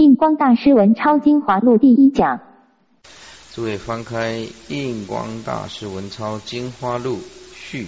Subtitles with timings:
[0.00, 2.40] 印光大师文超精华录第一讲。
[3.52, 4.38] 诸位翻开
[4.68, 7.20] 《印光大师文超精华录
[7.54, 7.86] 序》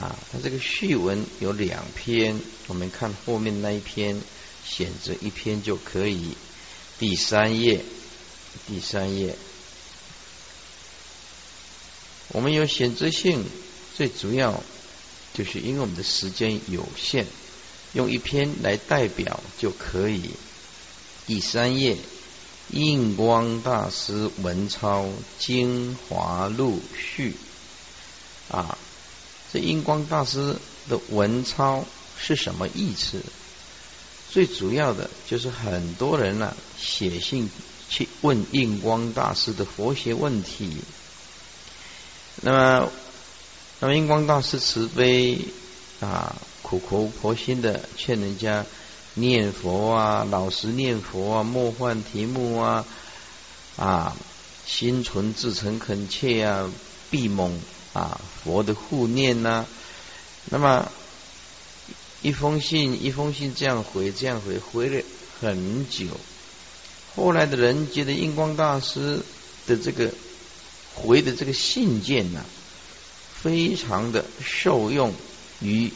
[0.00, 4.18] 啊，它这个序文有两篇，我们看后面那一篇，
[4.64, 6.30] 选择一篇就可以。
[6.98, 7.84] 第三页，
[8.66, 9.36] 第三页，
[12.28, 13.44] 我们有选择性，
[13.94, 14.58] 最主要
[15.34, 17.26] 就是因为我们的时间有限。
[17.92, 20.30] 用一篇来代表就可以。
[21.26, 21.96] 第三页，
[22.70, 27.34] 印光大师文钞精华录序
[28.50, 28.76] 啊，
[29.52, 30.56] 这印光大师
[30.88, 31.84] 的文钞
[32.18, 33.22] 是什么意思？
[34.30, 37.50] 最主要的就是很多人呢写信
[37.88, 40.78] 去问印光大师的佛学问题。
[42.42, 42.90] 那么，
[43.80, 45.38] 那么印光大师慈悲
[46.00, 46.36] 啊。
[46.64, 48.64] 苦口婆心的劝人家
[49.14, 52.84] 念佛啊，老实念佛啊，莫换题目啊，
[53.76, 54.16] 啊，
[54.66, 56.70] 心存至诚恳切啊，
[57.10, 57.60] 必蒙
[57.92, 59.66] 啊佛的护念呐。
[60.46, 60.90] 那么
[62.22, 65.04] 一封信一封信这样回这样回回了
[65.40, 66.06] 很久，
[67.14, 69.20] 后来的人觉得印光大师
[69.66, 70.10] 的这个
[70.94, 72.40] 回的这个信件呐，
[73.42, 75.12] 非常的受用
[75.60, 75.92] 于。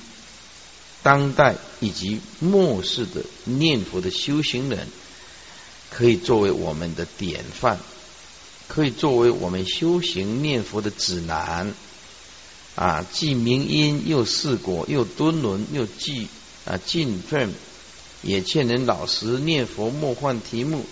[1.00, 4.88] 当代以及末世的念佛的修行人，
[5.90, 7.78] 可以作为我们的典范，
[8.66, 11.74] 可以作为我们修行念佛的指南。
[12.74, 16.28] 啊，既明因又四果又敦伦又记
[16.64, 17.52] 啊敬奉，
[18.22, 20.86] 也劝人老实念佛莫换题目。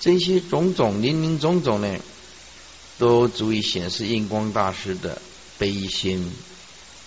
[0.00, 1.98] 这些种种林林总总呢，
[2.98, 5.20] 都足以显示印光大师的
[5.58, 6.30] 悲心。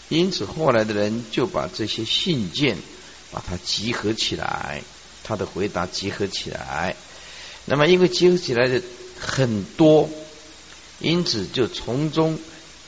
[0.10, 2.78] 因此，后来的人就把这些信件
[3.32, 4.84] 把它集合起来，
[5.24, 6.96] 他的回答集合起来。
[7.66, 8.82] 那么，因为集合起来的
[9.20, 10.10] 很多，
[11.00, 12.40] 因此就从中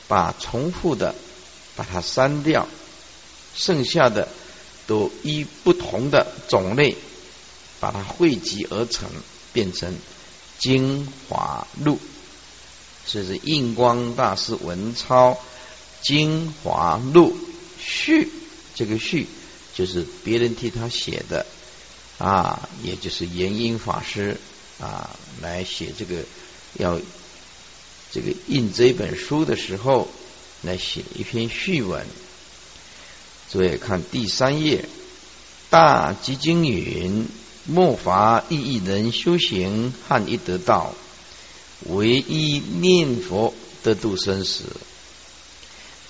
[0.08, 1.14] 把重复的
[1.76, 2.68] 把它删掉，
[3.54, 4.28] 剩下的
[4.86, 6.96] 都依不同的种类
[7.80, 9.08] 把它汇集而成，
[9.52, 9.94] 变成
[10.58, 11.98] 精华录。
[13.06, 15.38] 这是印光大师文钞。
[16.02, 17.34] 精华录
[17.78, 18.28] 序，
[18.74, 19.26] 这个序
[19.74, 21.44] 就是别人替他写的
[22.18, 24.38] 啊，也就是延英法师
[24.80, 25.10] 啊
[25.42, 26.22] 来写这个
[26.74, 27.00] 要
[28.12, 30.08] 这个印这本书的时候
[30.62, 32.06] 来写一篇序文。
[33.50, 34.88] 注意看第三页，
[35.70, 37.26] 大吉经云：
[37.66, 40.94] 莫法意义人修行，汉一得道，
[41.86, 43.52] 唯一念佛
[43.82, 44.64] 得度生死。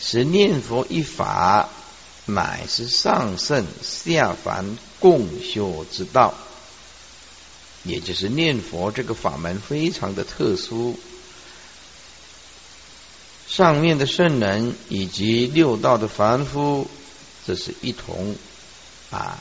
[0.00, 1.68] 是念佛一法，
[2.26, 6.34] 乃是上圣下凡共修之道。
[7.82, 10.98] 也就是念佛这个法门非常的特殊，
[13.46, 16.88] 上面的圣人以及六道的凡夫，
[17.46, 18.36] 这是一同
[19.10, 19.38] 啊，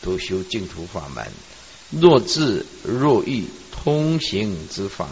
[0.00, 1.26] 都修净土法门。
[1.90, 5.08] 若智若愚通行之法，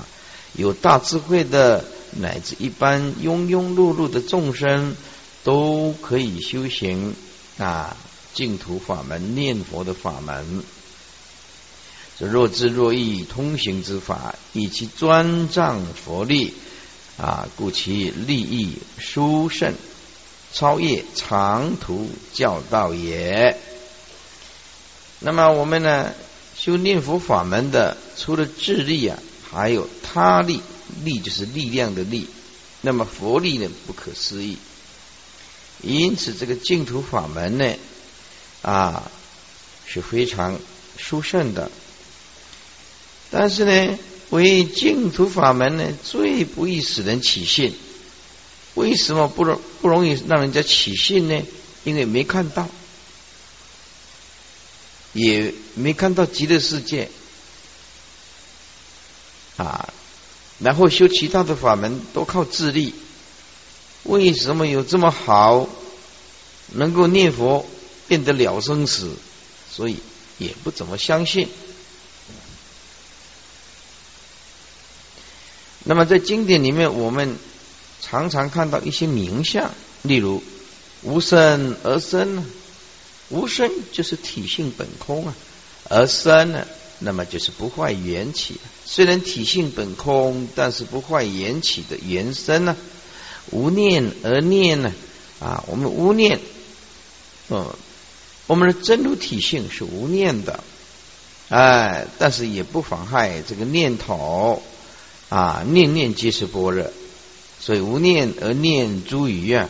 [0.54, 1.84] 有大智慧的。
[2.18, 4.96] 乃至一般庸庸碌碌的众生
[5.44, 7.14] 都可以修行
[7.58, 7.96] 啊
[8.34, 10.62] 净土法门念佛的法门。
[12.18, 16.54] 这若智若意通行之法，以其专仗佛力
[17.16, 19.74] 啊，故其利益殊胜，
[20.52, 23.58] 超越长途教道也。
[25.20, 26.12] 那么我们呢
[26.56, 29.18] 修念佛法门的，除了智力啊，
[29.50, 30.60] 还有他力。
[31.04, 32.26] 力就是力量的力，
[32.80, 34.58] 那么佛力呢不可思议，
[35.82, 37.74] 因此这个净土法门呢
[38.62, 39.10] 啊
[39.86, 40.58] 是非常
[40.96, 41.70] 殊胜的。
[43.30, 43.98] 但是呢，
[44.30, 47.74] 为净土法门呢最不易使人起信。
[48.74, 51.42] 为什么不容不容易让人家起信呢？
[51.82, 52.68] 因为没看到，
[55.12, 57.10] 也没看到极乐世界
[59.56, 59.92] 啊。
[60.60, 62.94] 然后修其他的法门都靠自力，
[64.04, 65.68] 为什么有这么好
[66.72, 67.66] 能够念佛
[68.08, 69.14] 变得了生死？
[69.70, 69.96] 所以
[70.38, 71.48] 也不怎么相信。
[75.84, 77.36] 那么在经典里面，我们
[78.00, 79.70] 常常看到一些名相，
[80.02, 80.42] 例如
[81.02, 82.44] 无生而生，
[83.28, 85.34] 无生就是体性本空啊，
[85.88, 86.66] 而生呢？
[86.98, 92.76] 那么就是不坏缘起，虽然体性本空，但是不坏缘起的缘生呢？
[93.50, 94.92] 无念而念呢？
[95.40, 96.38] 啊，我们无念，
[97.48, 97.66] 嗯，
[98.46, 100.62] 我们的真如体性是无念的，
[101.48, 104.62] 哎，但是也不妨害这个念头
[105.30, 106.90] 啊，念念皆是般若，
[107.58, 109.68] 所以无念而念诸余啊，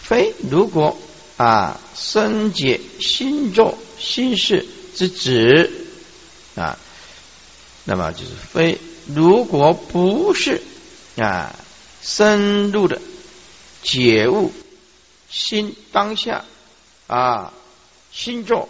[0.00, 0.96] 非如果
[1.36, 5.70] 啊生解心作心事之旨
[6.56, 6.78] 啊，
[7.84, 10.62] 那么就是非如果不是
[11.16, 11.54] 啊
[12.02, 13.00] 深入的
[13.82, 14.52] 解悟
[15.28, 16.44] 心当下
[17.06, 17.52] 啊
[18.12, 18.68] 心作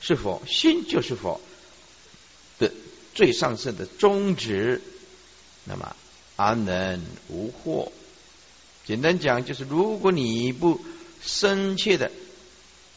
[0.00, 1.40] 是否心就是否。
[2.58, 2.72] 的
[3.14, 4.82] 最上圣的宗旨，
[5.64, 5.94] 那么
[6.34, 7.92] 安能无惑？
[8.84, 10.80] 简单讲，就是如果你不
[11.24, 12.10] 深切的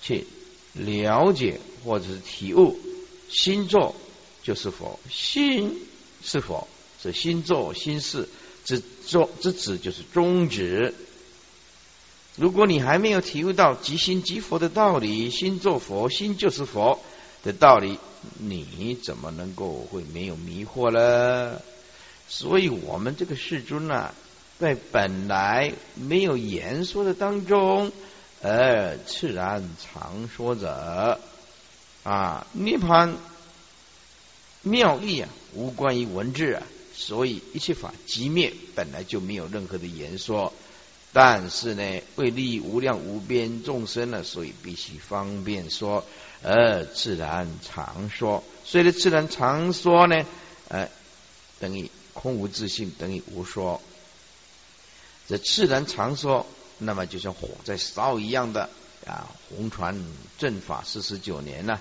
[0.02, 0.26] 去
[0.74, 2.80] 了解或者是体悟
[3.30, 3.96] 心作
[4.42, 5.86] 就是否，心
[6.24, 6.68] 是否
[7.04, 8.28] 是心作心事
[8.64, 10.94] 之作之旨就是宗旨。
[12.36, 17.00] 如果你还没有体悟到即心即佛的道理，心作佛，心就是佛
[17.44, 18.00] 的道理。
[18.38, 21.60] 你怎么能够会没有迷惑呢？
[22.30, 24.14] 所以我们这个世尊呢，
[24.60, 27.92] 在本来没有言说的当中，
[28.44, 31.20] 而自然常说者
[32.04, 33.18] 啊，涅盘
[34.62, 36.64] 妙义啊，无关于文字啊，
[37.02, 40.54] 所以一切法即灭，本来就没有任何的言说。
[41.14, 46.06] 但是呢，为利益无量无边众生呢，所以必须方便说。
[46.44, 50.26] 而自然常说，所以呢，自然常说呢，
[50.70, 50.88] 呃，
[51.60, 53.82] 等于空无自性，等于无说。
[55.28, 56.46] 这自然常说，
[56.78, 58.70] 那么就像火在烧一样的
[59.06, 59.28] 啊。
[59.50, 60.02] 红传
[60.38, 61.80] 正法四十九年呢，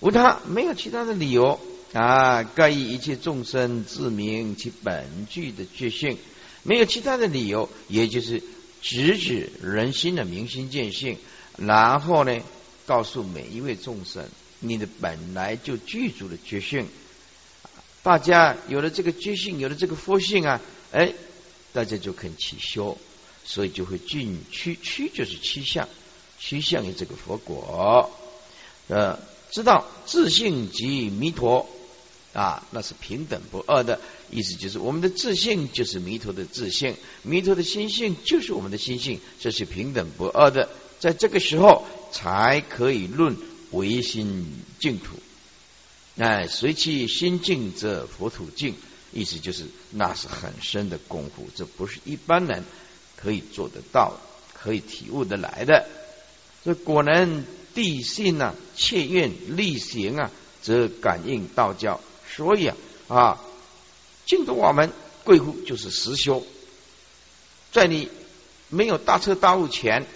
[0.00, 1.58] 无他，没有其他的理由
[1.92, 2.42] 啊。
[2.42, 6.18] 盖以一切众生自明其本具的觉性，
[6.62, 8.42] 没有其他的理由，也就是
[8.80, 11.18] 直指人心的明心见性，
[11.56, 12.40] 然后呢。
[12.84, 14.28] 告诉每一位众生，
[14.58, 16.88] 你的本来就具足的觉性，
[18.02, 20.60] 大家有了这个觉性，有了这个佛性啊，
[20.90, 21.12] 哎，
[21.72, 22.98] 大家就肯起修，
[23.44, 25.88] 所以就会进趋趋，就是趋向，
[26.40, 28.10] 趋向于这个佛果。
[28.88, 29.16] 呃，
[29.52, 31.70] 知道自信即弥陀
[32.32, 34.00] 啊，那是平等不二的
[34.30, 40.68] 意思，就是我们的自信就是弥陀的自信，弥陀的心性就是我们的心性，这是平等不二的。
[40.98, 41.84] 在这个时候。
[42.12, 43.38] 才可以论
[43.70, 44.46] 唯心
[44.78, 45.16] 净土，
[46.18, 48.74] 哎，随其心净则佛土净，
[49.14, 52.64] 意思就是那是很深的功夫，这不是一般人
[53.16, 54.20] 可以做得到、
[54.52, 55.86] 可以体悟得来的。
[56.66, 60.30] 这果能地信啊，切愿力行啊，
[60.60, 61.98] 则感应道教。
[62.34, 62.76] 所以啊
[63.08, 63.40] 啊，
[64.26, 64.90] 净土法门
[65.24, 66.42] 贵乎就是实修，
[67.72, 68.08] 在你
[68.68, 70.06] 没有大彻大悟前，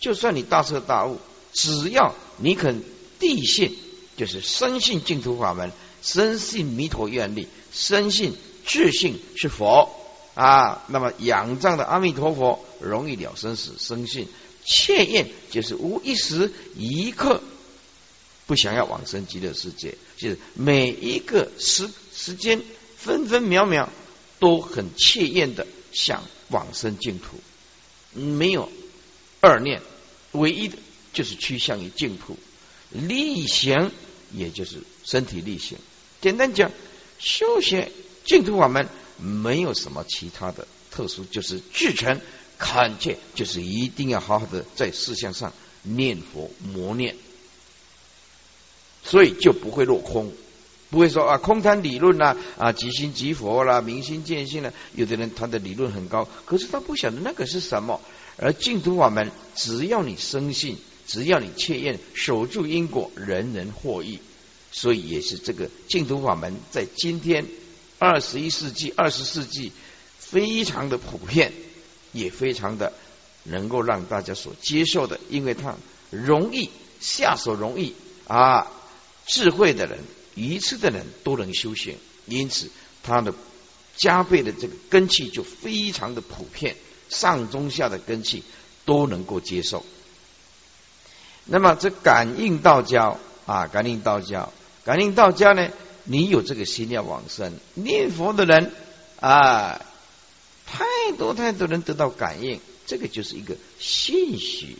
[0.00, 1.20] 就算你大彻大悟。
[1.52, 2.82] 只要你肯
[3.18, 3.76] 地信，
[4.16, 5.70] 就是深信净土法门，
[6.02, 9.94] 深信弥陀愿力，深信智信是佛
[10.34, 14.28] 啊，那么仰仗的阿弥陀佛容易了生死，深信
[14.64, 17.42] 切愿就是无一时一刻
[18.46, 22.62] 不想要往生极乐世界，就是每一个时时间
[22.96, 23.88] 分分秒秒
[24.38, 27.40] 都很切愿的想往生净土，
[28.12, 28.70] 没有
[29.40, 29.80] 二念，
[30.32, 30.76] 唯一的。
[31.14, 32.38] 就是趋向于净土，
[32.90, 33.90] 力行
[34.32, 35.76] 也就是身体力行。
[36.22, 36.70] 简单讲，
[37.18, 37.92] 修学
[38.24, 38.88] 净土法门
[39.18, 42.18] 没有什么其他的特殊，就是至诚
[42.56, 45.52] 恳切，就是一定要好好的在事项上
[45.82, 47.14] 念佛磨练，
[49.04, 50.32] 所以就不会落空，
[50.90, 54.72] 不会说啊空谈理论啦啊即心即佛啦明心见性啦。
[54.94, 58.00] 有的人他的理论很高，可是他不晓得那个是什么。
[58.36, 60.76] 而净土法门，只要你深信。
[61.04, 64.20] 只要你切愿守住因果，人人获益。
[64.70, 67.44] 所以也是这个净土法门，在今天
[67.98, 69.72] 二十一世纪、二十世纪
[70.18, 71.52] 非常的普遍，
[72.12, 72.92] 也非常的
[73.42, 75.74] 能够让大家所接受的，因为它
[76.10, 77.94] 容易下手，容易
[78.28, 78.70] 啊，
[79.26, 79.98] 智慧的人、
[80.34, 82.70] 愚痴的人都能修行，因此
[83.02, 83.34] 他的
[83.96, 86.76] 加倍的这个根气就非常的普遍，
[87.08, 88.42] 上中下的根气
[88.84, 89.84] 都能够接受。
[91.44, 94.52] 那么这感应道交啊，感应道交，
[94.84, 95.68] 感应道交呢？
[96.04, 98.72] 你有这个心要往生，念佛的人
[99.20, 99.80] 啊，
[100.66, 100.84] 太
[101.16, 104.78] 多太多人得到感应，这个就是一个信息，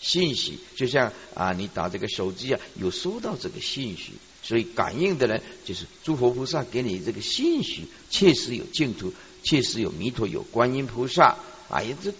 [0.00, 4.12] 信息就像啊，你打这个手机啊，有收到这个信息，
[4.42, 9.12] 所以感应的人就是诸佛菩萨给你这个信息，确实有净土，
[9.42, 11.36] 确实有弥陀，有观音菩萨
[11.68, 12.12] 啊，也这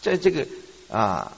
[0.00, 0.46] 在这个
[0.88, 1.36] 啊。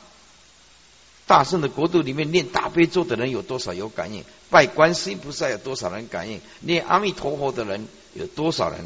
[1.28, 4.22] 大圣的国度里面念大悲咒的人有多少有感应？
[4.48, 6.40] 拜观世音菩萨有多少人感应？
[6.60, 8.78] 念阿弥陀佛的人有多少人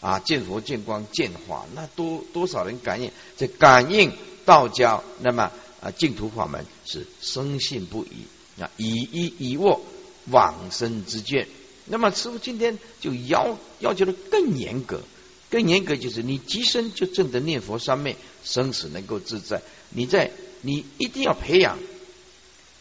[0.00, 0.18] 啊？
[0.18, 3.10] 见佛见光见法，那多多少人感应？
[3.36, 4.10] 这感应
[4.46, 9.80] 道教，那么啊净土法门是深信不疑啊，以一以握
[10.26, 11.48] 往生之见。
[11.84, 15.02] 那么师傅今天就要要求的更严格，
[15.50, 19.62] 更严格就是你即生就证得念佛三昧，生死能够自在。
[19.90, 21.78] 你在你一定要培养，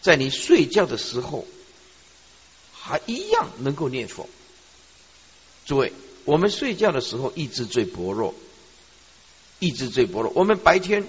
[0.01, 1.47] 在你睡觉的时候，
[2.73, 4.29] 还一样能够念佛。
[5.65, 5.93] 诸位，
[6.25, 8.35] 我们睡觉的时候意志最薄弱，
[9.59, 10.31] 意志最薄弱。
[10.35, 11.07] 我们白天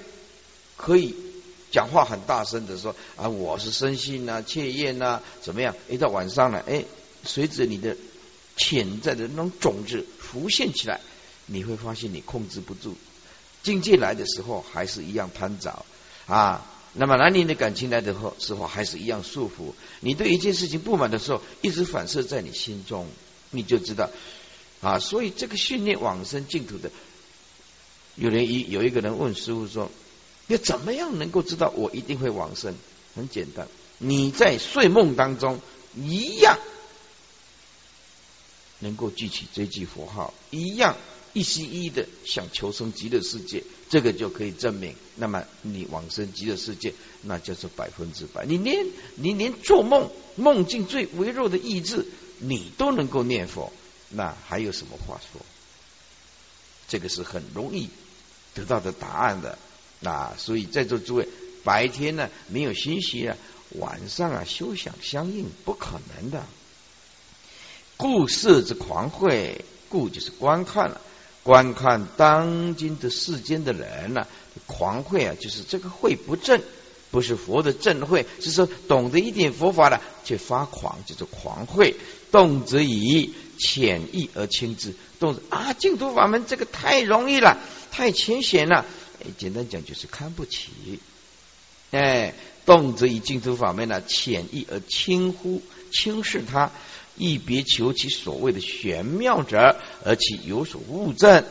[0.76, 1.14] 可以
[1.72, 5.74] 讲话很大声的说啊，我是生性啊，切咽呐，怎么样？
[5.88, 6.84] 一到晚上了，哎，
[7.24, 7.96] 随着你的
[8.56, 11.00] 潜在的那种种子浮现起来，
[11.46, 12.94] 你会发现你控制不住。
[13.62, 15.84] 境界来的时候，还是一样贪着。
[16.26, 19.72] 啊，那么男女的感情来的后时候还是一样束缚。
[20.00, 23.08] 你对一件事情不满的时候，一直反射在你心中，
[23.50, 24.10] 你就知道
[24.82, 24.98] 啊。
[24.98, 26.90] 所以这个训练往生净土的，
[28.16, 29.90] 有人一有一个人问师傅说
[30.52, 32.74] ：“要怎么样能够知道我一定会往生？”
[33.16, 33.68] 很简单，
[33.98, 35.60] 你在睡梦当中
[35.96, 36.58] 一样
[38.78, 40.96] 能够记起这句佛号，一样。
[41.34, 44.94] 一心一意的想求生极乐世界，这个就可以证明。
[45.16, 46.92] 那么你往生极乐世界，
[47.22, 48.44] 那就是百分之百。
[48.44, 52.06] 你连你连做梦梦境最微弱的意志，
[52.38, 53.72] 你都能够念佛，
[54.10, 55.40] 那还有什么话说？
[56.86, 57.88] 这个是很容易
[58.52, 59.58] 得到的答案的。
[60.02, 61.28] 那所以在座诸位，
[61.64, 63.36] 白天呢没有心息啊，
[63.78, 66.44] 晚上啊休想相应，不可能的。
[67.96, 71.00] 故色之狂会，故就是观看了。
[71.44, 74.26] 观看当今的世间的人呢，
[74.66, 76.60] 狂会啊，就是这个会不正，
[77.10, 81.94] 不是佛的正会，是说懂得一点佛法的却发狂，就是狂会。
[82.30, 87.58] 动则以浅易而轻之，动啊，净土法门这个太容易了，
[87.90, 88.86] 太浅显了。
[89.38, 91.00] 简单讲就是看不起。
[91.90, 95.62] 哎，动则以净土法门呢，浅易而轻忽
[95.92, 96.70] 轻视它。
[97.14, 101.44] 亦别求其所谓的玄妙者，而其有所误证，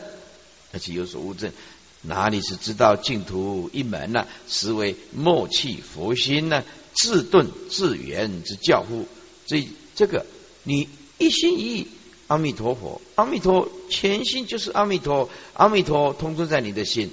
[0.72, 1.52] 而且有所误证，
[2.00, 4.26] 哪里是知道净土一门呢？
[4.48, 6.64] 实为默契佛心呢，
[6.94, 9.06] 自顿自圆之教乎？
[9.46, 9.64] 这
[9.94, 10.26] 这个，
[10.64, 10.88] 你
[11.18, 11.86] 一心一意
[12.26, 17.12] 阿弥陀佛，阿弥陀全心就是阿弥陀，阿弥陀通通在你的心，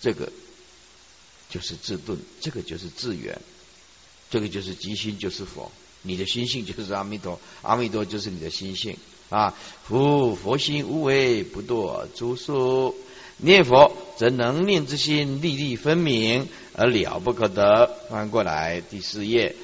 [0.00, 0.30] 这个
[1.50, 3.38] 就是自顿，这个就是自圆。
[4.30, 8.94] 这个就是即心就是佛，你的心性就是阿弥陀，阿弥陀就是你的心性
[9.30, 9.54] 啊。
[9.84, 12.94] 夫佛心无为不堕诸数，
[13.38, 17.90] 念佛则能念之心粒粒分明而了不可得。
[18.10, 19.56] 翻过来第四页，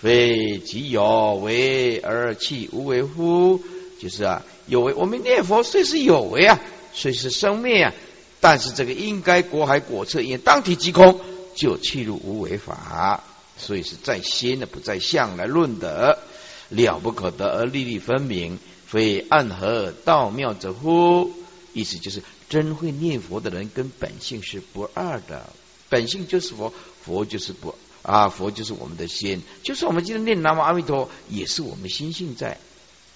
[0.00, 3.62] 非即有为而弃无为乎？
[4.00, 4.92] 就是啊，有为。
[4.94, 6.58] 我们念佛虽是有为啊，
[6.92, 7.94] 虽是生灭啊，
[8.40, 11.20] 但是这个应该果海果测，因当体即空，
[11.54, 13.24] 就弃入无为法。
[13.56, 16.20] 所以是在心的，不在相来论的，
[16.68, 21.32] 了不可得而立立分明，非暗合道妙者乎？
[21.72, 25.52] 意思就是真会念佛的人跟本性是不二的，
[25.88, 26.72] 本性就是佛，
[27.04, 32.58] 佛就是不啊，佛就是我们的心，就是我们今天念南无阿弥陀，也是我们心性在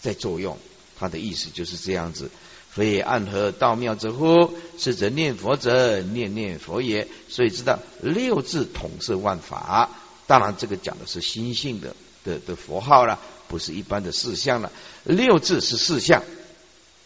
[0.01, 0.59] 在作用。
[0.99, 2.31] 他的意思就是这样子，
[2.75, 4.51] 非暗合道妙之乎？
[4.79, 7.07] 是则念佛者念念佛也。
[7.29, 9.91] 所以知道六字统摄万法。
[10.27, 14.73] 当然，这个讲的是心性的的的佛号了，不是一般的四相了。
[15.05, 16.23] 六字是四相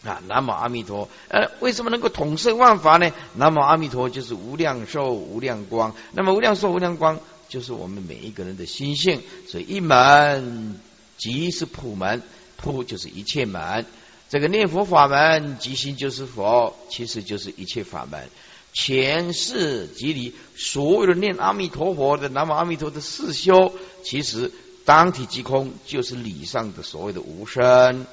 [0.05, 1.09] 啊，南无阿弥陀。
[1.27, 3.11] 呃，为什么能够统摄万法呢？
[3.35, 5.93] 南无阿弥陀就是无量寿、无量光。
[6.13, 7.19] 那么无量寿、无量光
[7.49, 9.21] 就是我们每一个人的心性。
[9.49, 10.79] 所以一门
[11.17, 12.21] 即是普门，
[12.55, 13.85] 普就是一切门。
[14.29, 18.27] 这个念佛法门，即心就是佛，其实就是一切法门。
[18.73, 23.71] 前世即理，所有的念阿弥陀佛的南无阿弥陀的四修，
[24.03, 24.51] 其实
[24.85, 28.05] 当体即空，就是理上的所谓的无生。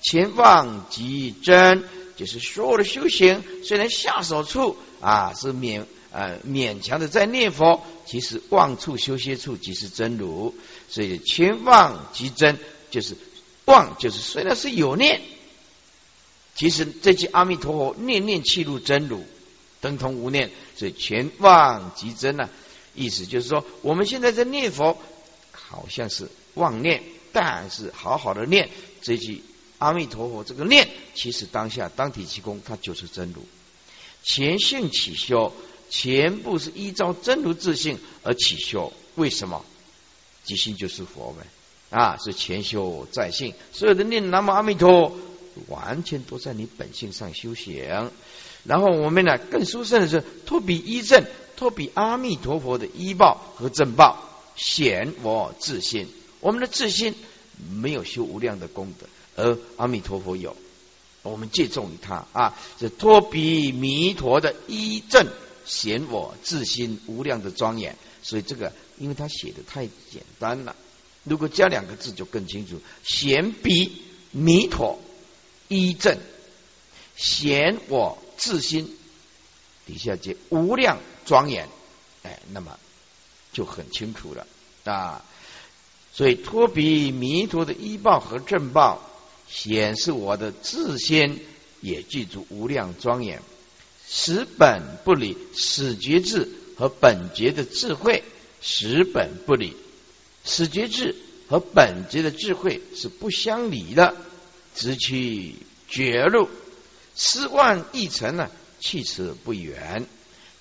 [0.00, 1.84] 前放即真，
[2.16, 10.54] 就是所有的修行，虽然下手处啊是勉呃勉强的在念佛，其实望处修歇处即是真如。
[10.88, 12.58] 所以前放即真，
[12.90, 13.16] 就是
[13.66, 15.20] 望，就是虽然是有念，
[16.58, 19.24] 其实这句阿弥陀佛念念契入真如。
[19.80, 22.50] 等同无念，所以全妄即真呢。
[22.96, 24.98] 意思就是说，我们现在在念佛，
[25.52, 28.70] 好像是妄念，但是好好的念
[29.02, 29.40] 这句
[29.78, 33.46] 阿弥陀佛，这个念其实当下当体其功，它就是真如。
[34.24, 35.52] 前性起修，
[35.88, 38.92] 全部是依照真如自性而起修。
[39.14, 39.64] 为什么？
[40.42, 43.54] 即心就是佛呗，啊，是全修在性。
[43.72, 45.16] 所有的念南无阿弥陀，
[45.68, 48.10] 完全都在你本性上修行。
[48.64, 51.24] 然后我们呢，更殊胜的是托比依正，
[51.56, 54.18] 托比阿弥陀佛的依报和正报，
[54.56, 56.08] 显我自心。
[56.40, 57.14] 我们的自心
[57.80, 60.56] 没有修无量的功德，而阿弥陀佛有。
[61.22, 65.26] 我们借重于他啊，是托比弥陀的依正，
[65.64, 67.96] 显我自心无量的庄严。
[68.22, 70.74] 所以这个，因为他写的太简单了，
[71.24, 74.98] 如果加两个字就更清楚：显比弥陀
[75.68, 76.18] 一正，
[77.16, 78.96] 显我自心
[79.86, 81.68] 底下接无量庄严，
[82.24, 82.78] 哎，那么
[83.52, 84.46] 就很清楚了
[84.84, 85.24] 啊。
[86.12, 89.04] 所以托比弥陀的医报和正报。
[89.50, 91.42] 显示我的自心
[91.80, 93.40] 也具足无量庄严，
[94.06, 96.46] 十本不离，使觉智
[96.76, 98.22] 和本觉的智慧，
[98.60, 99.74] 十本不离，
[100.44, 101.16] 使觉智
[101.48, 104.14] 和本觉的智慧是不相离的，
[104.78, 105.56] 直趋
[105.88, 106.48] 绝路，
[107.16, 110.06] 四万亿尘呢，去此不远，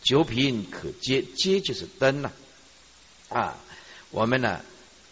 [0.02, 2.32] 九品可接，接就是灯呐
[3.30, 3.56] 啊，
[4.10, 4.62] 我们呢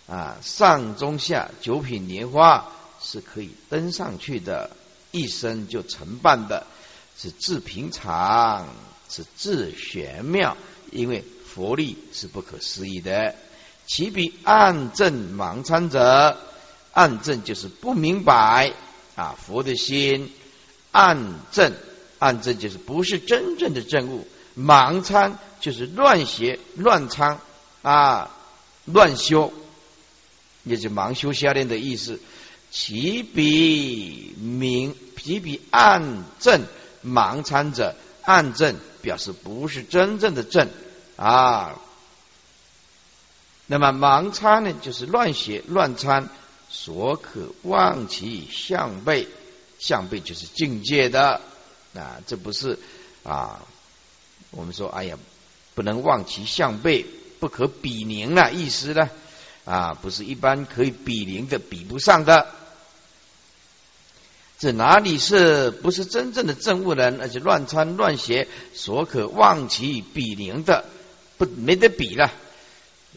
[0.07, 2.71] 啊上中下九品莲花。
[3.01, 4.71] 是可以登上去的，
[5.11, 6.65] 一生就成办的，
[7.15, 8.67] 是自平常，
[9.09, 10.57] 是自玄妙，
[10.91, 13.35] 因为佛力是不可思议的。
[13.85, 16.39] 其比暗证盲参者，
[16.93, 18.73] 暗证就是不明白
[19.15, 20.31] 啊，佛的心
[20.91, 21.73] 暗证，
[22.19, 27.39] 暗证就是不是真正的正悟，盲参就是乱学乱参
[27.81, 28.31] 啊，
[28.85, 29.53] 乱修，
[30.63, 32.19] 也就盲修瞎练的意思。
[32.71, 36.63] 其比明，其比暗正
[37.05, 40.67] 盲参者，暗正表示不是真正的正
[41.15, 41.79] 啊。
[43.67, 46.29] 那么盲参呢，就是乱写乱参，
[46.77, 49.27] 所可望其相背，
[49.79, 51.41] 相背就是境界的
[51.95, 52.19] 啊。
[52.27, 52.77] 这不是
[53.23, 53.65] 啊，
[54.51, 55.17] 我们说哎呀，
[55.73, 57.05] 不能望其相背，
[57.39, 59.09] 不可比邻了，意思呢
[59.63, 62.47] 啊，不是一般可以比邻的，比不上的。
[64.59, 67.19] 这哪里是不是真正的正悟人？
[67.21, 70.85] 而且乱参乱写，所可望其比邻的，
[71.37, 72.31] 不没得比了。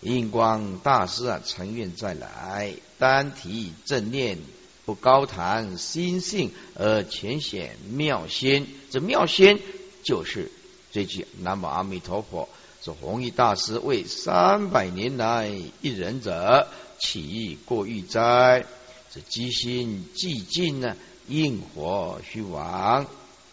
[0.00, 4.38] 印光大师啊，承愿再来，单提正念，
[4.84, 8.66] 不高谈心性，而浅显妙仙。
[8.90, 9.58] 这妙仙
[10.02, 10.50] 就是
[10.92, 12.48] 这句南无阿弥陀佛。
[12.82, 18.64] 说弘一大师为三百年来一人者，起意过欲哉？
[19.12, 20.96] 这机心寂静呢？
[21.26, 23.04] 应火虚亡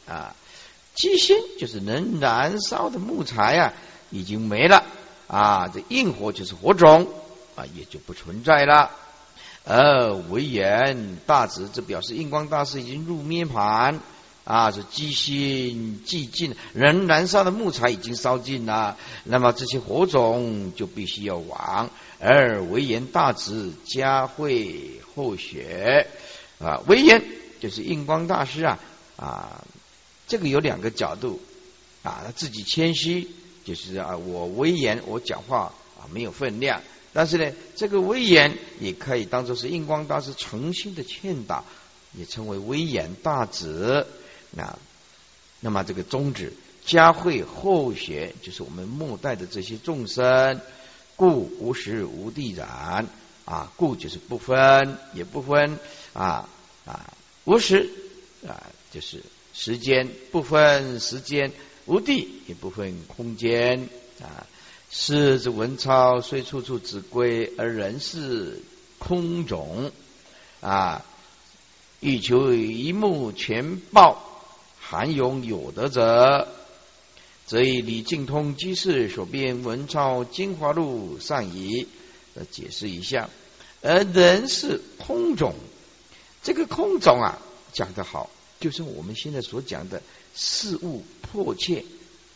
[0.08, 0.34] 啊，
[0.94, 3.74] 机心就是能燃烧的木材啊，
[4.12, 4.86] 已经没了
[5.28, 5.68] 啊。
[5.68, 7.08] 这应火就是火种
[7.56, 8.92] 啊，也就不存在了。
[9.66, 14.00] 而唯言大指，这表示印光大师已经入涅盘
[14.44, 14.72] 啊。
[14.72, 21.90] 这积心寂尽，人燃烧的木材已经烧尽了，那么这些火种就必须要亡。
[22.20, 26.08] 而唯言大指加会后学
[26.60, 27.22] 啊，唯言。
[27.58, 28.78] 就是印光大师啊
[29.16, 29.64] 啊，
[30.28, 31.42] 这个有两个角度
[32.04, 33.28] 啊，他自己谦虚，
[33.64, 36.82] 就是啊，我威严，我讲话啊没有分量，
[37.16, 41.64] 但是呢，这个威严也可以当做是印光大师诚心的劝导，
[42.14, 44.06] 也称为威严大旨。
[44.52, 44.78] 那
[45.62, 46.52] 那么这个宗旨，
[46.86, 50.60] 加惠后学，就是我们末代的这些众生，
[51.16, 53.08] 故无时无地然
[53.46, 55.80] 啊，故就是不分也不分
[56.12, 56.50] 啊
[56.86, 57.14] 啊。
[57.46, 57.90] 无时
[58.46, 59.24] 啊，就是
[59.54, 61.54] 时间不分时间，
[61.86, 63.88] 无地也不分空间
[64.22, 64.46] 啊。
[64.90, 68.62] 是之文超虽处处只归，而人是
[68.98, 69.92] 空种
[70.62, 71.06] 啊。
[72.02, 74.44] 欲求一目全报，
[74.80, 76.48] 含勇有德者，
[77.48, 81.88] 则以李敬通居士所编《文超精华录》上以
[82.36, 83.30] 呃解释一下。
[83.82, 85.56] 而人是空种。
[86.44, 87.42] 这个空种啊，
[87.74, 90.04] 讲得好，就是我们现在所讲的
[90.36, 91.86] 事物迫切、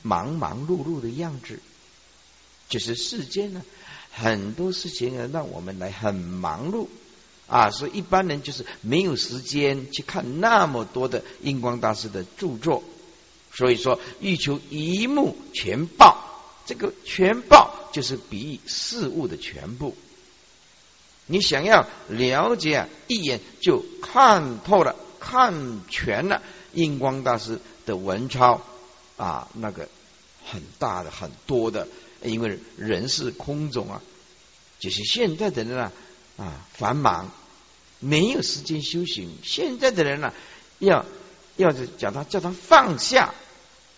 [0.01, 1.59] 忙忙碌碌的样子。
[2.69, 3.61] 就是世间呢，
[4.13, 6.87] 很多事情让我们来很忙碌
[7.47, 12.83] 啊，所以一般人就是没有时间去看那么多的印光大师的著作。
[13.51, 19.97] 所以说，欲求一目全报，这个全报就是比喻事物的全部。
[21.25, 28.61] 你想要了解，一眼就看透了、看全了印光大师的文钞
[29.17, 29.89] 啊，那个
[30.45, 31.87] 很大的、很多的，
[32.23, 34.01] 因为人是空种啊，
[34.79, 35.91] 就是现在的人啊
[36.37, 37.31] 啊繁忙，
[37.99, 39.37] 没有时间修行。
[39.43, 40.33] 现在的人呢，
[40.79, 41.05] 要
[41.57, 43.33] 要是叫他叫他放下，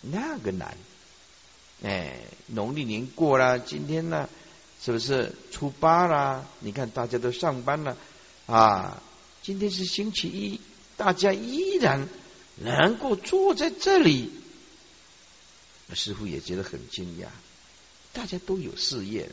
[0.01, 0.77] 那个难。
[1.83, 4.29] 哎，农历年过了，今天呢，
[4.83, 6.45] 是不是初八啦？
[6.59, 7.97] 你看大家都上班了
[8.45, 9.01] 啊，
[9.41, 10.61] 今天是星期一，
[10.97, 12.07] 大家依然
[12.57, 14.31] 能够坐在这里。
[15.93, 17.25] 师傅也觉得很惊讶，
[18.13, 19.29] 大家都有事业，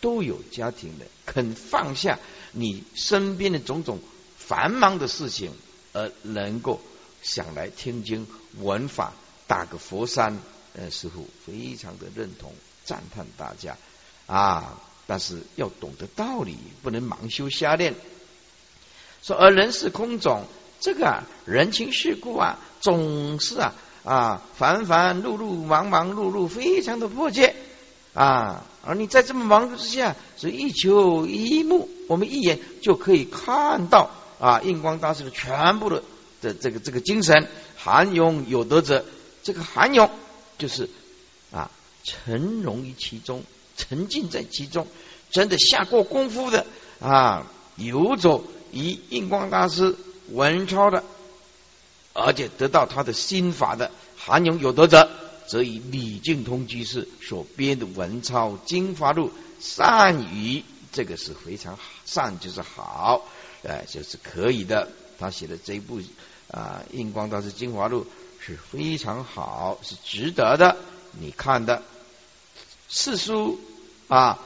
[0.00, 2.18] 都有家庭的，肯放下
[2.52, 3.98] 你身边的种种
[4.38, 5.52] 繁忙的事情，
[5.92, 6.80] 而能够
[7.22, 8.26] 想来听经
[8.60, 9.12] 闻法，
[9.46, 10.38] 打个佛山。
[10.72, 13.76] 呃，师傅非常的认同，赞叹大家
[14.26, 17.96] 啊，但是要懂得道理，不能盲修瞎练。
[19.22, 20.44] 说而人是空种，
[20.80, 23.74] 这个人情世故啊，总是啊。
[24.02, 27.49] 啊，繁繁碌碌，忙忙碌碌，非常的迫切
[28.14, 28.64] 啊！
[28.82, 36.02] 而你在这么忙碌之下，是一球一目，我们一眼就可以看到啊，印光大师的全部的
[36.40, 39.04] 的这个这个精神，涵勇有德者，
[39.42, 40.10] 这个涵勇
[40.58, 40.88] 就是
[41.52, 41.70] 啊，
[42.02, 43.44] 沉融于其中，
[43.76, 44.86] 沉浸在其中，
[45.30, 46.66] 真的下过功夫的
[47.00, 47.46] 啊，
[47.76, 49.94] 游走于印光大师
[50.30, 51.04] 文超的。
[52.12, 55.08] 而且得到他的心法的含勇有德者，
[55.50, 63.26] 则以李靖通居士所编的文钞精华录善于这个是非常善，就是好，
[63.64, 64.88] 哎，就是可以的。
[65.18, 66.00] 他写的这一部
[66.52, 68.04] 啊《印光大师精华录》
[68.38, 70.76] 是非常好，是值得的。
[71.18, 71.82] 你看的
[72.88, 73.58] 四书
[74.06, 74.38] 啊，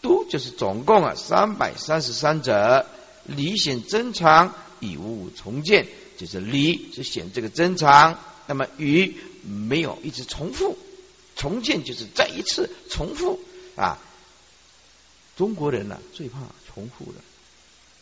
[0.00, 2.86] 都就是总共啊三百三十三者，
[3.26, 5.86] 理显真常，以物重建。
[6.16, 10.76] 就是理是显这个真常，那么与没有一直重复，
[11.36, 13.40] 重建就是再一次重复
[13.76, 13.98] 啊。
[15.36, 16.40] 中国人呢最怕
[16.72, 17.20] 重复的，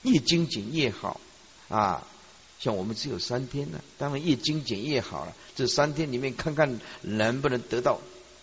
[0.03, 1.20] 越精简越好
[1.68, 2.07] 啊。
[2.61, 5.33] 像我们只有三天呢，当然越精简越好了。
[5.55, 8.01] 这三天里面看看能不能得到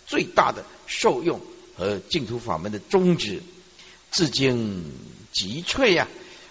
[0.07, 1.41] 最大的受用
[1.75, 3.43] 和净土法门的宗旨，
[4.11, 4.89] 至精
[5.33, 6.07] 极脆呀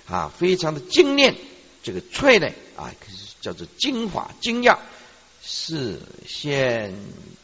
[0.06, 1.34] 啊，非常的精炼。
[1.82, 4.78] 这个翠呢啊，可是叫做精华精要，
[5.46, 6.94] 世现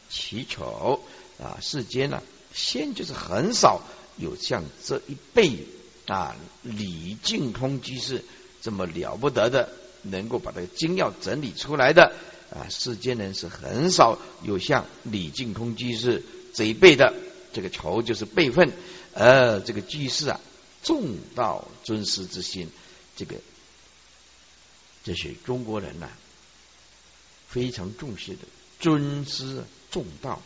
[0.09, 1.01] 奇丑
[1.41, 2.21] 啊，世间呢，
[2.53, 3.81] 现就是很少
[4.17, 5.59] 有像这一辈
[6.07, 8.23] 啊李靖通居士
[8.61, 9.69] 这么了不得的，
[10.01, 12.13] 能够把这个经要整理出来的
[12.49, 17.13] 啊，世间人是很少有像李靖通居士这一辈的，
[17.53, 18.71] 这个仇就是辈分，
[19.13, 20.39] 而这个居士啊，
[20.83, 22.69] 重道尊师之心，
[23.15, 23.35] 这个。
[25.03, 26.07] 这是中国人呐，
[27.51, 28.39] 非常重视的
[28.79, 30.41] 尊师重道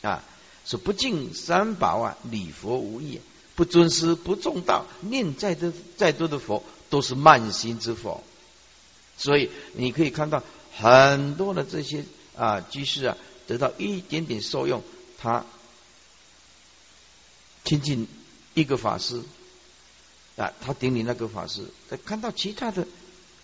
[0.00, 0.24] 啊，
[0.64, 3.18] 是不敬三宝啊，礼佛无益；
[3.54, 8.24] 不尊师不重道，念再多再多的佛都是慢心之佛。
[9.18, 10.42] 所以你可以看到
[10.74, 12.04] 很多的这些
[12.36, 14.82] 啊居士啊，得到一点点受用，
[15.18, 15.44] 他
[17.64, 18.08] 亲近
[18.54, 19.22] 一个法师
[20.36, 22.86] 啊，他顶礼那个法师，他看到其他的。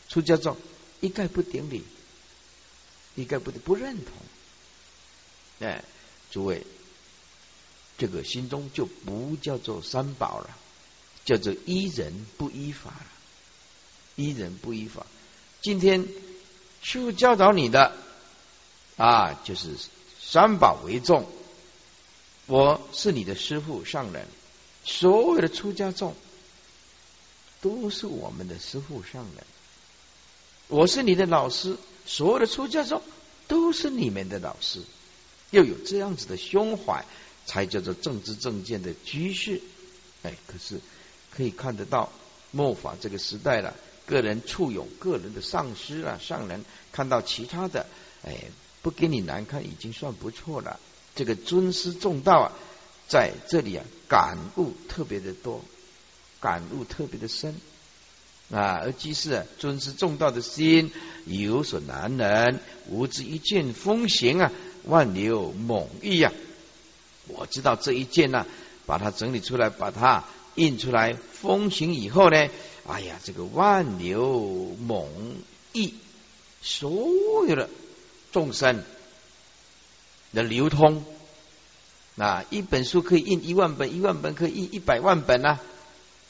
[0.09, 0.57] 出家众
[1.01, 1.85] 一概不顶礼，
[3.19, 4.15] 一概不不认同。
[5.67, 5.83] 哎，
[6.31, 6.65] 诸位，
[7.99, 10.57] 这个心中就不叫做三宝了，
[11.25, 13.07] 叫做依人不依法了。
[14.15, 15.05] 依人不依法。
[15.61, 16.07] 今天
[16.81, 17.93] 师父教导你的
[18.97, 19.75] 啊，就是
[20.21, 21.29] 三宝为重。
[22.47, 24.29] 我是你的师父上人，
[24.85, 26.15] 所有的出家众
[27.61, 29.45] 都是我们的师父上人。
[30.69, 31.77] 我是你的老师，
[32.09, 33.03] 所有的出家众
[33.47, 34.81] 都是你们的老师，
[35.51, 37.05] 要有这样子的胸怀，
[37.45, 39.61] 才叫做正知正见的居士。
[40.23, 40.81] 哎，可是
[41.31, 42.11] 可以看得到
[42.51, 43.75] 末法这个时代了，
[44.07, 47.87] 个人处有个人的上师啊，上人看到其他的，
[48.25, 48.37] 哎，
[48.81, 50.81] 不给你难看，已经算不错了。
[51.15, 52.53] 这个尊师重道啊，
[53.07, 55.63] 在这里啊，感悟特别的多，
[56.41, 57.55] 感悟特别的深。
[58.51, 60.91] 啊，而即是尊师重道的心
[61.27, 62.59] 有所难能，
[62.89, 64.51] 无知一见风行啊，
[64.85, 66.33] 万流猛意啊！
[67.27, 68.47] 我知道这一件呢，
[68.87, 72.49] 把它整理出来，把它印出来，风行以后呢，
[72.87, 75.07] 哎呀，这个万流猛
[75.75, 75.93] 意，
[76.63, 77.07] 所
[77.47, 77.69] 有的
[78.33, 78.83] 众生
[80.33, 81.05] 的流通，
[82.17, 85.61] 啊，一本书可以印一万本，一万本可以印一百万本啊，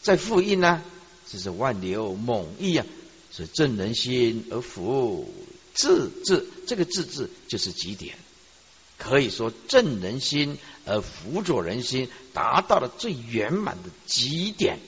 [0.02, 0.82] 再复印呢。
[1.30, 2.86] 这是万流猛意啊，
[3.30, 5.32] 是正人心而服
[5.74, 8.16] 自治，这个自治就是极点
[8.96, 14.78] 可以说正人心而辅佐人心，达到了最圆满的极点。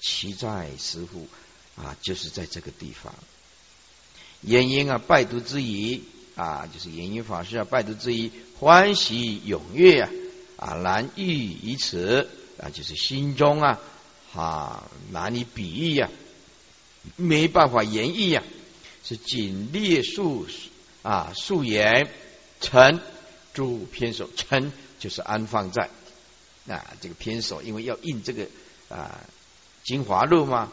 [0.00, 1.26] 其在师乎
[1.76, 3.12] 啊，就是在这个地方。
[4.42, 6.02] 言因啊，拜读之仪
[6.36, 10.10] 啊，就是言因法师啊，拜读之仪，欢喜踊跃啊，
[10.56, 13.80] 啊，难遇于此啊，就是心中啊，
[14.32, 16.08] 哈，难以比喻呀，
[17.16, 18.42] 没办法言喻呀，
[19.04, 20.46] 是仅列数
[21.02, 22.08] 啊，数言
[22.60, 23.00] 成
[23.54, 25.90] 诸偏首，成就是安放在
[26.68, 28.46] 啊，这个偏首，因为要印这个
[28.88, 29.20] 啊。
[29.82, 30.70] 精华录嘛，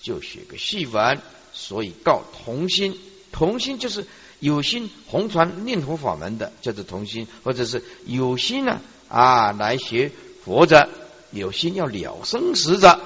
[0.00, 1.20] 就写个序文，
[1.52, 2.98] 所以告同心。
[3.30, 4.06] 同心就是
[4.40, 10.10] 有心弘传念佛法门的，叫做同心；或者是有心呢啊来学
[10.42, 10.88] 佛者，
[11.36, 13.00] 有心要了生死者，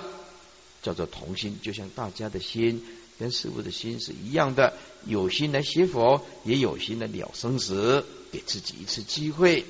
[0.82, 1.58] 叫做同心。
[1.62, 2.84] 就像大家的心
[3.18, 9.64] 跟师傅的心是一样的，有心来学佛，也有心来了生死，给自己一次机会。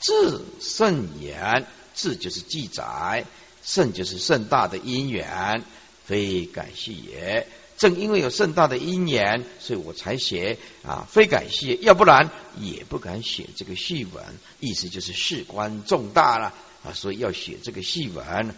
[0.00, 3.26] 至圣言，至就是记载。
[3.62, 5.62] 圣就是盛大的因缘，
[6.06, 7.46] 非感谢也。
[7.76, 14.24] 正因为有盛大的因缘，所以我才写啊，非感谢，要不然也不敢写这个序文。
[14.60, 18.54] 意思就是事关重大了啊，所以要写这个序文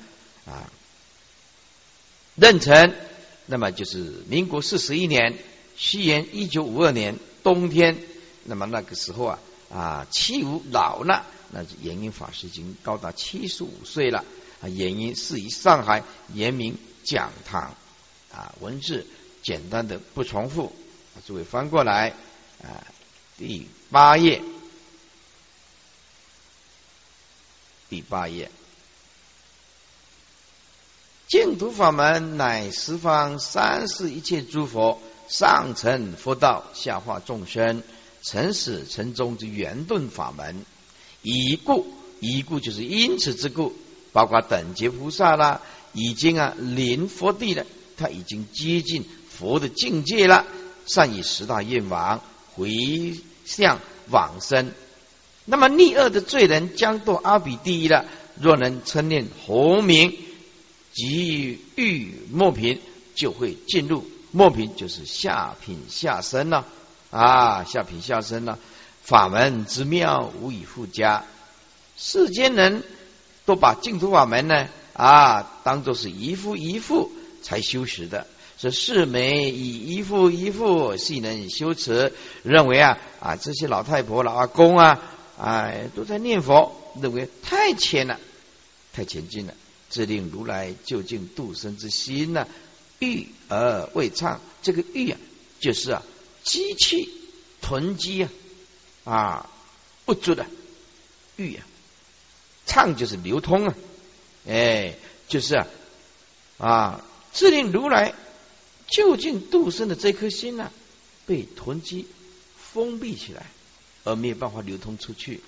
[0.46, 0.70] 啊。
[2.34, 2.94] 壬辰，
[3.46, 5.38] 那么就是民国四十一年，
[5.76, 7.98] 西元一九五二年冬天，
[8.44, 9.38] 那么那个时候啊
[9.70, 14.24] 啊，七五老了，那延英法师已经高达七十五岁了。
[14.60, 17.74] 啊，原因是以上海严明讲堂
[18.32, 19.06] 啊，文字
[19.42, 20.72] 简单的不重复，
[21.26, 22.14] 诸位翻过来
[22.62, 22.86] 啊，
[23.36, 24.40] 第八页，
[27.92, 28.50] 第八页，
[31.28, 37.82] 净土法门乃十方三世一切诸佛上乘佛道，下化众生，
[38.22, 40.64] 成始成终之圆顿法门。
[41.20, 41.86] 以故，
[42.20, 43.74] 以故就是因此之故。
[44.10, 45.60] 包括等觉菩萨啦，
[45.92, 47.66] 已经啊临佛地了，
[47.98, 50.46] 他已经接近佛的境界了。
[50.86, 52.22] 善以十大愿望
[52.54, 54.72] 回向往生。
[55.44, 58.04] 那么逆恶的罪人将堕阿鼻地狱了。
[58.40, 60.16] 若能称念洪名，
[60.92, 62.80] 即欲末品，
[63.14, 66.66] 就会进入末品，就是下品下生了
[67.10, 68.58] 啊，下品下生了。
[69.02, 71.24] 法门之妙，无以复加。
[71.96, 72.82] 世间人。
[73.44, 77.10] 都把净土法门呢啊当做是一夫一妇
[77.42, 82.12] 才修持的，是世美以一夫一妇系能修持，
[82.44, 85.02] 认为啊啊这些老太婆老阿公啊
[85.44, 88.20] 哎都在念佛，认为太浅了，
[88.92, 89.54] 太前进了，
[89.90, 92.46] 自令如来究竟度生之心呢，
[93.00, 94.40] 欲而未畅。
[94.62, 95.18] 这个欲啊，
[95.58, 96.04] 就是啊
[96.44, 97.08] 机器
[97.60, 98.30] 囤积啊
[99.04, 99.50] 啊
[100.04, 100.46] 不足的
[101.34, 101.66] 欲啊。
[102.64, 103.74] 畅就是流通啊，
[104.46, 104.94] 哎，
[105.26, 105.66] 就是啊
[106.58, 108.14] 啊，自令如来
[108.86, 110.70] 究竟度生的这颗心呢，
[111.26, 112.06] 被囤积
[112.56, 113.46] 封闭起来，
[114.04, 115.40] 而没有办法流通出去。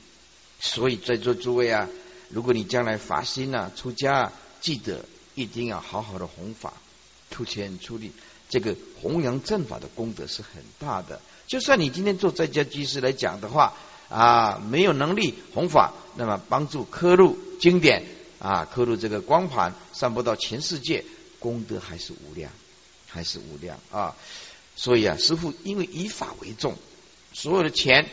[0.60, 1.88] 所以在座诸位啊，
[2.28, 6.74] 如果你将来发心呐，出家，记得一定要好好的弘法，
[7.30, 8.12] 出钱出力，
[8.48, 11.20] 这个弘扬正法的功德是很大的。
[11.46, 13.74] 就算你今天做在家居士来讲的话。
[14.10, 18.04] 啊，没有能力弘法，那么帮助刻录经典
[18.38, 21.04] 啊，刻录这个光盘，散播到全世界，
[21.40, 22.52] 功德还是无量，
[23.08, 24.14] 还是无量啊！
[24.76, 26.76] 所以啊，师傅因为以法为重，
[27.32, 28.08] 所有的钱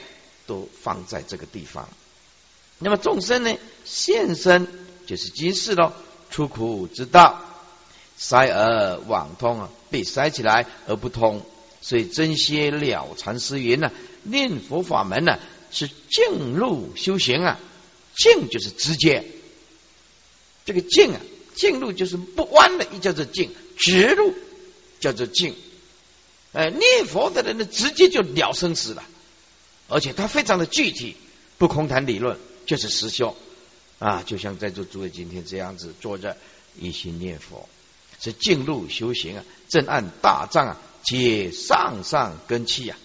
[0.51, 1.87] 都放在这个地方。
[2.79, 4.67] 那么众生呢，现身
[5.05, 5.93] 就是今世喽，
[6.29, 7.39] 出苦之道，
[8.17, 11.45] 塞而网通啊，被塞起来而不通。
[11.81, 13.91] 所以真些了禅师云呢，
[14.23, 15.39] 念佛法门呢。
[15.73, 17.57] 是静入修行啊，
[18.13, 19.23] 静就是直接，
[20.65, 21.21] 这个静啊，
[21.55, 24.33] 静入就是不弯的，一叫做静；直入
[24.99, 25.55] 叫做静。
[26.51, 29.05] 哎，念佛的人呢，直接就了生死了，
[29.91, 31.17] 而且他非常的具体，
[31.57, 33.35] 不空谈理论，就是实修
[33.99, 34.23] 啊。
[34.25, 36.37] 就像在座诸位今天这样子坐着
[36.79, 37.67] 一心念佛，
[38.21, 42.95] 是静入修行啊，正按大藏啊，皆上上根器呀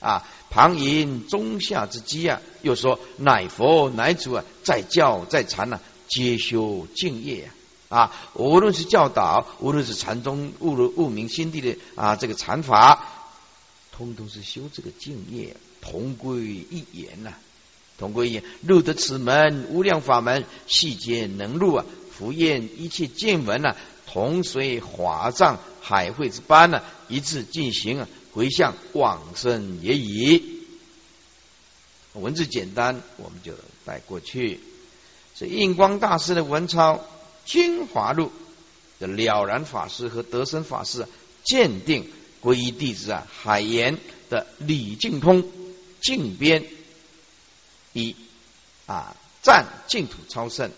[0.00, 0.26] 啊。
[0.48, 7.50] 旁引中下之机啊，又说乃佛乃主啊，在教在禅呢，皆修净业
[7.90, 7.98] 啊。
[7.98, 13.06] 啊无论是教导，无论是禅宗悟入悟明心地的啊，这个禅法，
[13.92, 17.32] 通通是修这个净业，同归一言呐。
[17.98, 28.08] 同归一言，入得此门无量法门，细节能入啊，福验一切见闻呐，同随华藏海会之般呢，一致进行啊。
[28.32, 30.60] 回向往生也已，
[32.12, 34.60] 文字简单，我们就带过去。
[35.36, 36.94] 这印光大师的文钞
[37.44, 38.26] 《精华录》
[39.00, 41.08] 的了然法师和德生法师
[41.42, 42.08] 鉴定
[42.40, 45.42] 皈依弟子啊，海岩的李净通
[46.00, 46.64] 净边
[47.92, 48.16] 一
[48.86, 50.70] 啊，赞净土超胜，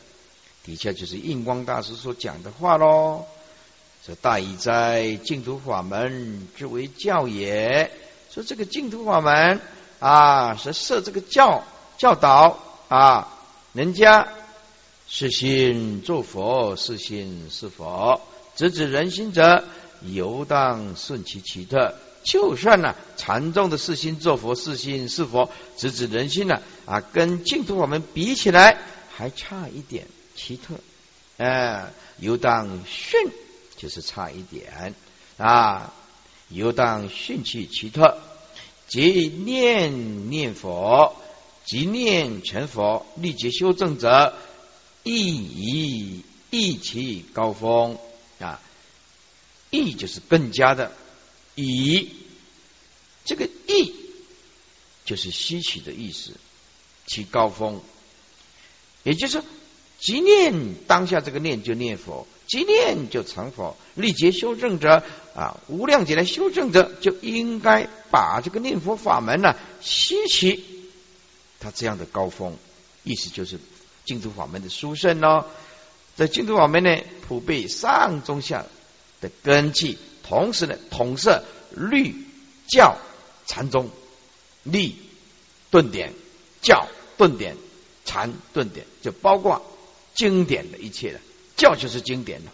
[0.64, 3.24] 底下就是印光大师所讲的话喽。
[4.04, 7.90] 这大意在净土法门之为教也。
[8.30, 9.61] 说这个净土法门
[10.00, 11.62] 啊，是设这个教
[11.98, 12.58] 教导
[12.88, 13.28] 啊，
[13.72, 14.26] 人家
[15.06, 18.20] 是心做佛，是心是佛，
[18.56, 19.62] 直指人心者，
[20.00, 21.94] 游荡顺其奇特。
[22.24, 28.78] 就算呢，禅宗的四心做佛，四心是佛，直指人心呢啊，跟净土法门比起来，
[29.14, 30.74] 还差一点奇特。
[31.38, 33.30] 哎，犹当训。
[33.74, 34.94] 就是差一点
[35.38, 35.92] 啊！
[36.48, 38.16] 犹当训气奇特，
[38.87, 41.16] 即念念佛，
[41.64, 44.35] 即念成佛，立即修正者，
[45.02, 47.98] 亦以亦其高峰
[48.38, 48.61] 啊！
[49.70, 50.92] 亦就是更加的
[51.54, 52.10] 以
[53.24, 53.94] 这个亦
[55.04, 56.32] 就是稀奇的意思，
[57.06, 57.80] 其高峰，
[59.02, 59.44] 也就是说，
[59.98, 62.26] 即念当下这个念就念佛。
[62.44, 65.02] 即念就成佛，历劫修正者
[65.34, 70.62] 啊，无量劫来修正者就应该把这个念佛法门呢吸起，
[71.60, 72.58] 他这样的高峰，
[73.04, 73.58] 意思就是
[74.04, 75.46] 净土法门的殊胜喽。
[76.14, 78.66] 在净土法门呢，普备上中下
[79.22, 79.96] 的根基，
[80.32, 81.44] 同时呢，统摄
[81.76, 82.14] 律
[82.66, 82.96] 教
[83.46, 83.90] 禅宗，
[84.62, 84.94] 律
[85.70, 86.14] 顿点
[86.62, 87.54] 教顿点
[88.06, 89.60] 禅顿点，就包括
[90.14, 91.20] 经典的一切的。
[91.54, 92.52] 教就是经典了，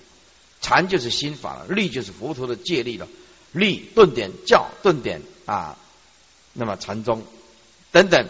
[0.61, 3.07] 禅就是心法了，律就是佛陀的戒律了，
[3.53, 5.79] 律顿点教顿点啊，
[6.55, 7.23] 那么禅宗
[7.93, 8.29] 等等，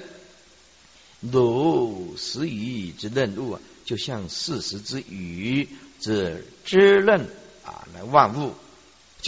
[1.21, 7.27] 如时雨之任物啊，就像四时之雨之滋润
[7.65, 8.53] 啊，来万物，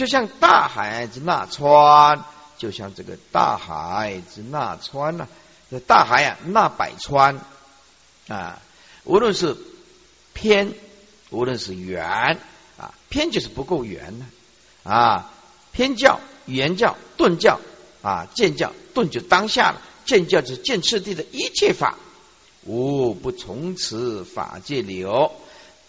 [0.01, 2.25] 就像大海之纳川，
[2.57, 5.27] 就像这个大海之纳川呐，
[5.69, 7.39] 这大海啊纳百川
[8.27, 8.59] 啊，
[9.03, 9.55] 无论是
[10.33, 10.73] 偏。
[11.29, 12.39] 无论是圆
[12.77, 14.25] 啊，偏就是不够圆呢
[14.83, 15.31] 啊，
[15.71, 17.59] 偏教、圆教、顿教
[18.01, 21.95] 啊，见教、顿就当下了，见教就是见次第的一切法，
[22.65, 25.31] 无不从此法界流，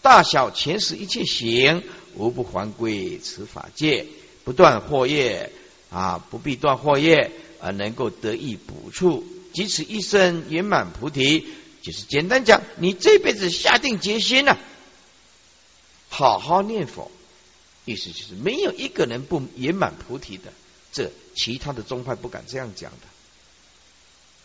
[0.03, 1.81] 大小前世一切行，
[2.15, 4.05] 无不还归此法界，
[4.43, 5.49] 不断惑业
[5.89, 11.47] 啊，不必断惑业而能够得以补处，即此一生圆满菩提，
[11.81, 14.59] 就是简单讲，你这辈子下定决心了。
[16.09, 17.09] 好好念佛，
[17.85, 20.51] 意思就是没有一个人不圆满菩提的。
[20.91, 23.07] 这其他的宗派不敢这样讲的，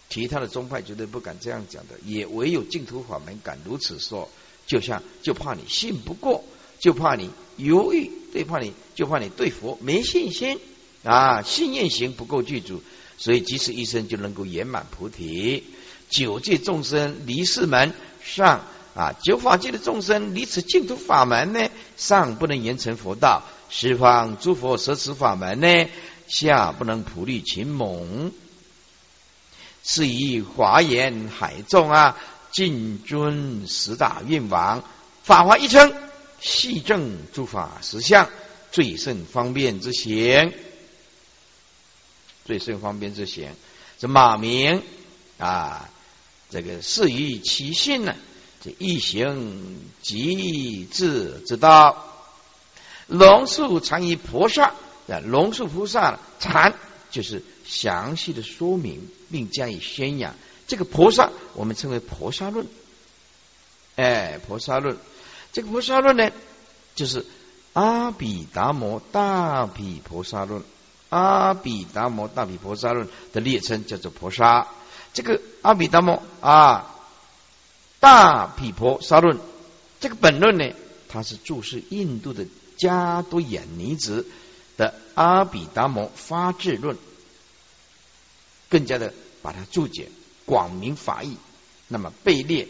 [0.09, 4.31] 其他的宗派绝对不敢这样讲的，也唯有净土法门敢如此说。
[4.69, 6.45] 就像就怕你信不过，
[6.79, 10.61] 就怕你犹豫，最怕你就怕你对佛没信心
[11.03, 12.81] 啊，信念行不够具足，
[13.17, 15.65] 所以即使一生就能够圆满菩提。
[16.09, 18.65] 九界众生离世门上。
[18.95, 25.89] 啊，九法界的众生离此净土法门呢，上不能言成佛道；十方诸佛舍此法门呢，
[26.27, 28.33] 下不能普利勤蒙。
[29.85, 32.19] 是以华严海众啊，
[32.51, 34.83] 尽尊十大愿王，
[35.23, 35.93] 法华一称，
[36.41, 38.29] 系正诸法实相，
[38.73, 40.53] 最胜方便之行，
[42.45, 43.51] 最胜方便之行。
[43.99, 44.83] 这马明
[45.39, 45.91] 啊，
[46.51, 48.15] 这个是于其性呢。
[48.61, 52.27] 这一行即智之道，
[53.07, 54.75] 龙树禅于菩萨
[55.09, 56.75] 啊，龙树菩萨禅
[57.11, 60.35] 就是详细的说明并加以宣扬。
[60.69, 62.69] 这个菩萨我们称为菩萨论，
[63.97, 64.97] 哎，菩萨论。
[65.53, 66.31] 这个菩萨论呢，
[66.95, 67.27] 就是
[67.73, 70.63] 阿毗达摩大毗菩萨论，
[71.09, 74.69] 阿毗达摩大毗菩萨论的列称叫做菩萨。
[75.13, 76.95] 这个阿毗达摩啊。
[78.01, 79.41] 大毗婆沙论
[79.99, 80.73] 这个本论呢，
[81.09, 82.47] 它是注释印度的
[82.77, 84.25] 加多衍尼子
[84.77, 86.97] 的阿毗达摩发智论，
[88.69, 89.13] 更加的
[89.43, 90.11] 把它注解
[90.49, 91.37] 广明法义，
[91.87, 92.67] 那么被列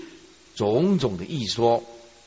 [0.56, 1.84] 种种的异说，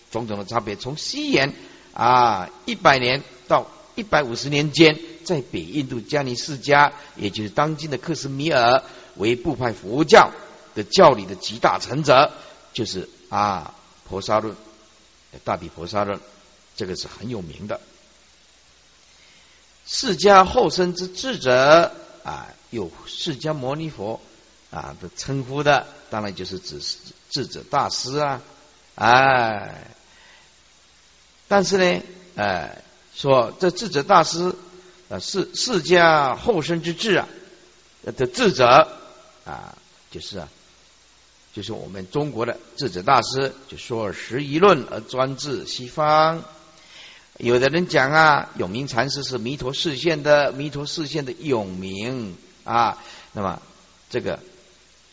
[0.10, 1.54] 种种的差别，从西元
[1.94, 8.82] 啊一百年到一百五十年间，在北印度迦尼世家，也就是当今的克什米尔，
[9.18, 10.32] 为部派佛教
[10.74, 12.32] 的教理的集大成者。
[12.74, 13.74] 就是啊，
[14.08, 14.56] 婆萨论，
[15.44, 16.18] 大比婆萨论，
[16.78, 17.82] 这个是很有名的。
[19.86, 21.92] 释迦后生之智者
[22.24, 24.22] 啊，有释迦牟尼佛
[24.72, 26.82] 啊的称呼的，当然就是指
[27.30, 28.42] 智者大师啊，
[28.96, 29.88] 哎，
[31.48, 32.02] 但是呢，
[32.36, 32.82] 哎，
[33.14, 34.56] 说这智者大师
[35.10, 37.28] 啊，是世家后生之智啊
[38.04, 38.66] 的智者
[39.46, 39.76] 啊，
[40.10, 40.48] 就是啊，
[41.54, 46.44] 就是我们中国的智者大师，就说十一论而专治西方。
[47.38, 52.98] 有的人讲啊，永明禅师是弥陀视线的弥陀视线的永明啊，
[53.34, 53.62] 那么
[54.10, 54.40] 这个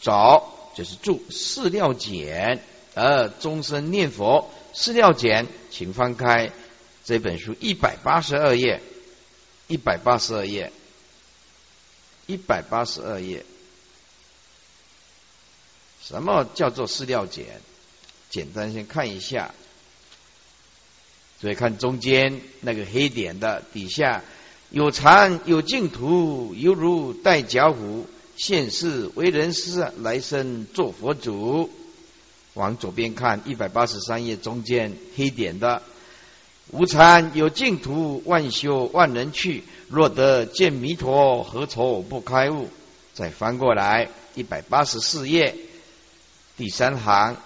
[0.00, 2.62] 找就是注释料简，
[2.94, 4.50] 而终身念佛。
[4.74, 6.52] 释料简，请翻开
[7.04, 8.80] 这本书一百八十二页，
[9.66, 10.72] 一百八十二页，
[12.26, 13.44] 一百八十二页，
[16.02, 17.60] 什么叫做释料简？
[18.30, 19.52] 简单先看一下。
[21.40, 24.24] 所以看中间那个黑点的底下
[24.70, 28.06] 有禅有净土，犹如带脚虎。
[28.38, 31.68] 现世为人师，来生做佛祖。
[32.54, 35.82] 往左边看一百八十三页中间黑点的
[36.70, 39.64] 无禅有净土，万修万人去。
[39.88, 42.68] 若得见弥陀，何愁不开悟？
[43.12, 45.56] 再翻过来一百八十四页
[46.56, 47.36] 第三行。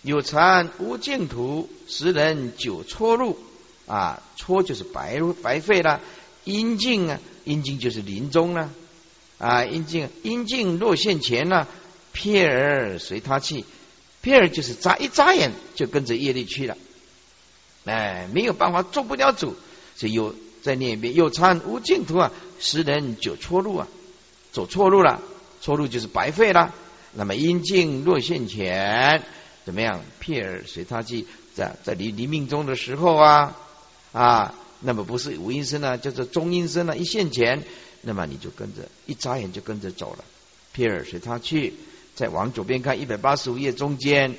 [0.00, 3.38] 有禅无净土，十人九错路
[3.86, 4.22] 啊！
[4.34, 6.00] 错就是白白费了。
[6.44, 8.70] 阴茎啊，阴茎就是临终了！
[9.38, 11.66] 啊阴茎阴茎若现前了，
[12.14, 13.64] 瞥儿随他去。
[14.22, 16.76] 瞥儿就是眨一眨眼就跟着业力去了，
[17.84, 19.56] 哎，没有办法做不了主。
[19.96, 23.88] 所以有再念一遍：有禅无净土啊，十人九错路啊，
[24.52, 25.22] 走错路了，
[25.60, 26.74] 错路就是白费了。
[27.12, 29.22] 那么阴茎若现前。
[29.64, 30.00] 怎么样？
[30.18, 33.54] 撇儿随他去，在在离离命中的时候啊
[34.12, 37.62] 啊，那么不是无音声呢，叫做中音声呢，一现前，
[38.08, 40.24] 那么你就跟着一眨眼就跟着走了。
[40.72, 41.74] 皮尔随他去，
[42.14, 44.34] 再往左边看一百八十五页中间，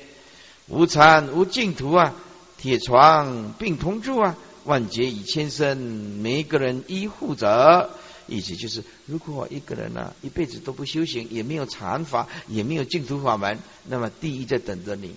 [0.66, 2.12] 无禅无净土啊，
[2.58, 7.90] 铁床并同住啊，万劫以千生，每一个人依护着。
[8.26, 13.56] 意思就是，如果一个人呢一辈子都不修行，也没有禅法，也没有净土法门，
[13.86, 15.14] 那么地狱在等着你。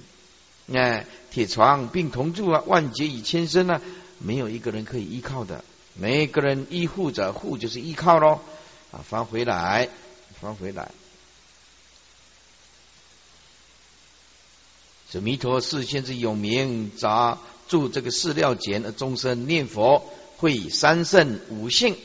[0.72, 3.82] 哎，铁床并同住啊，万劫以千生啊，
[4.20, 5.66] 没有一个人可以依靠的。
[5.96, 8.40] 每个人依护者，护就是依靠喽。
[8.92, 9.90] 啊，翻回来，
[10.40, 10.92] 翻回来。
[15.10, 17.38] 这弥陀寺现之有名，杂
[17.68, 20.04] 住这个寺料简而众生念佛，
[20.38, 21.96] 会三圣五性。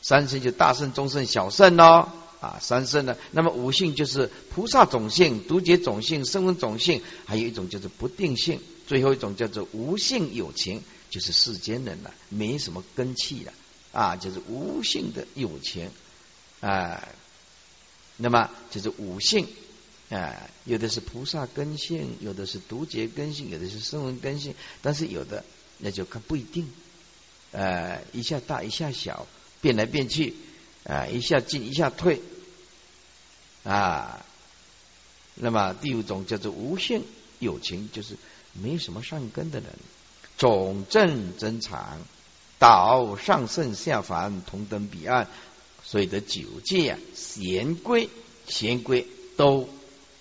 [0.00, 2.08] 三圣就大圣、中圣、小圣喽
[2.40, 13.52] 啊，三圣呢，那么五性就是菩萨种性、独觉种性、声闻种性，还有一种叫做不定性，最后一种叫做无性有情，就是世间人了，没什么根气了
[13.92, 15.90] 啊，就是无性的有情
[16.60, 17.08] 啊，
[18.16, 19.46] 那么就是五性
[20.10, 25.44] 啊，有的是菩萨根性，有的是独觉根性，有的是声闻根性，但是有的
[25.78, 26.70] 那就看不一定，
[27.52, 29.26] 呃，一下大一下小。
[29.60, 30.36] 变来变去
[30.84, 32.22] 啊，一下进一下退
[33.64, 34.24] 啊。
[35.34, 37.02] 那么第五种叫做无限
[37.40, 38.16] 有情，就是
[38.52, 39.68] 没什么善根的人，
[40.38, 41.98] 总正增长，
[42.58, 45.28] 导上圣下凡，同登彼岸。
[45.84, 48.08] 所以的九界啊，贤归
[48.46, 49.68] 贤归都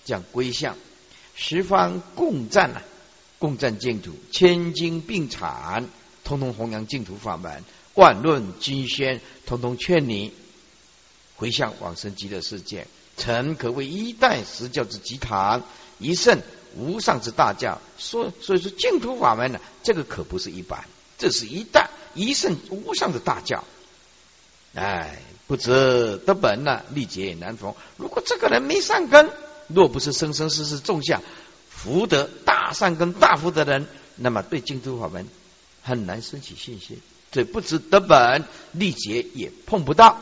[0.05, 0.75] 将归向
[1.35, 2.81] 十方共赞啊，
[3.37, 5.87] 共赞净土，千金并产，
[6.23, 7.63] 通通弘扬净土法门。
[7.93, 10.31] 万论经宣，通通劝你
[11.35, 12.87] 回向往生极乐世界。
[13.17, 15.63] 诚可谓一代十教之集堂，
[15.99, 16.41] 一圣
[16.77, 17.81] 无上之大教。
[17.97, 20.85] 说，所以说净土法门呢，这个可不是一般，
[21.17, 23.63] 这是一代一圣无上的大教。
[24.75, 27.73] 哎，不知得本呢，历劫难逢。
[27.97, 29.29] 如果这个人没善根，
[29.67, 31.21] 若不是生生世世种下
[31.69, 35.27] 福德大善根、大福德人，那么对净土法门
[35.81, 37.01] 很难升起信心。
[37.31, 40.19] 这不知得本，历劫也碰不到。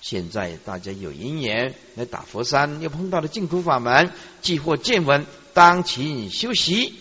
[0.00, 4.10] 现在大家有因缘来打佛山，又碰到了净土法门，
[4.42, 5.26] 既获见闻，
[5.58, 6.94] 当勤修习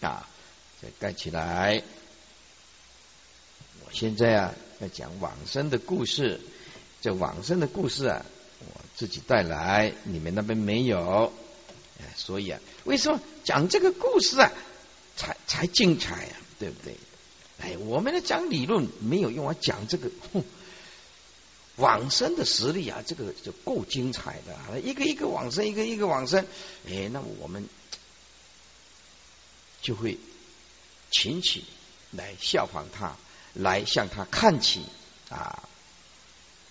[0.00, 0.26] 啊！
[0.80, 1.82] 再盖起来。
[3.84, 6.40] 我现在啊，要讲往生的故事。
[7.02, 8.24] 这往生的故事啊，
[8.60, 11.30] 我自己带来，你们那边没有。
[12.16, 14.50] 所以啊，为什么讲这个故事啊，
[15.14, 16.36] 才才精彩啊？
[16.58, 16.96] 对不对？
[17.60, 20.10] 哎，我们来讲理论没有用啊，讲这个
[21.76, 24.80] 往生的实力啊，这个就够精彩的。
[24.80, 26.46] 一个一个往生，一个一个往生，
[26.88, 27.68] 哎，那我们
[29.80, 30.18] 就会
[31.10, 31.64] 请起
[32.10, 33.16] 来效仿他，
[33.54, 34.82] 来向他看齐
[35.28, 35.68] 啊。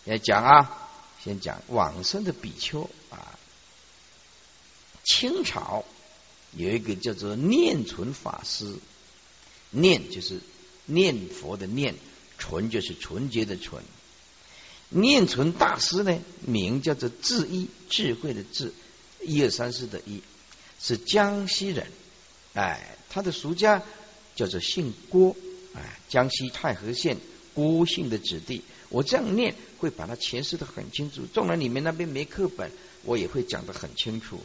[0.05, 0.89] 来讲啊，
[1.23, 3.37] 先讲往生的比丘啊。
[5.03, 5.85] 清朝
[6.51, 8.75] 有一个叫做念存法师，
[9.71, 10.39] 念就是
[10.85, 11.95] 念佛的念，
[12.37, 13.83] 纯就是纯洁的纯。
[14.89, 18.73] 念存大师呢，名叫做智一，智慧的智，
[19.21, 20.23] 一二三四的一，
[20.79, 21.91] 是江西人。
[22.53, 23.81] 哎，他的俗家
[24.35, 25.35] 叫做姓郭，
[25.73, 27.17] 哎，江西太和县
[27.53, 28.61] 郭姓的子弟。
[28.89, 31.21] 我这样念会把它诠释的很清楚。
[31.33, 32.71] 纵然你们那边没课本，
[33.03, 34.39] 我也会讲的很清楚。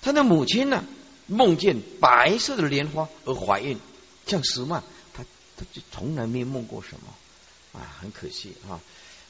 [0.00, 0.84] 他的母亲呢，
[1.26, 3.78] 梦见白色的莲花而怀孕，
[4.26, 4.82] 像石嘛，
[5.12, 5.24] 他
[5.56, 8.80] 他就从来没梦过什么啊，很可惜啊。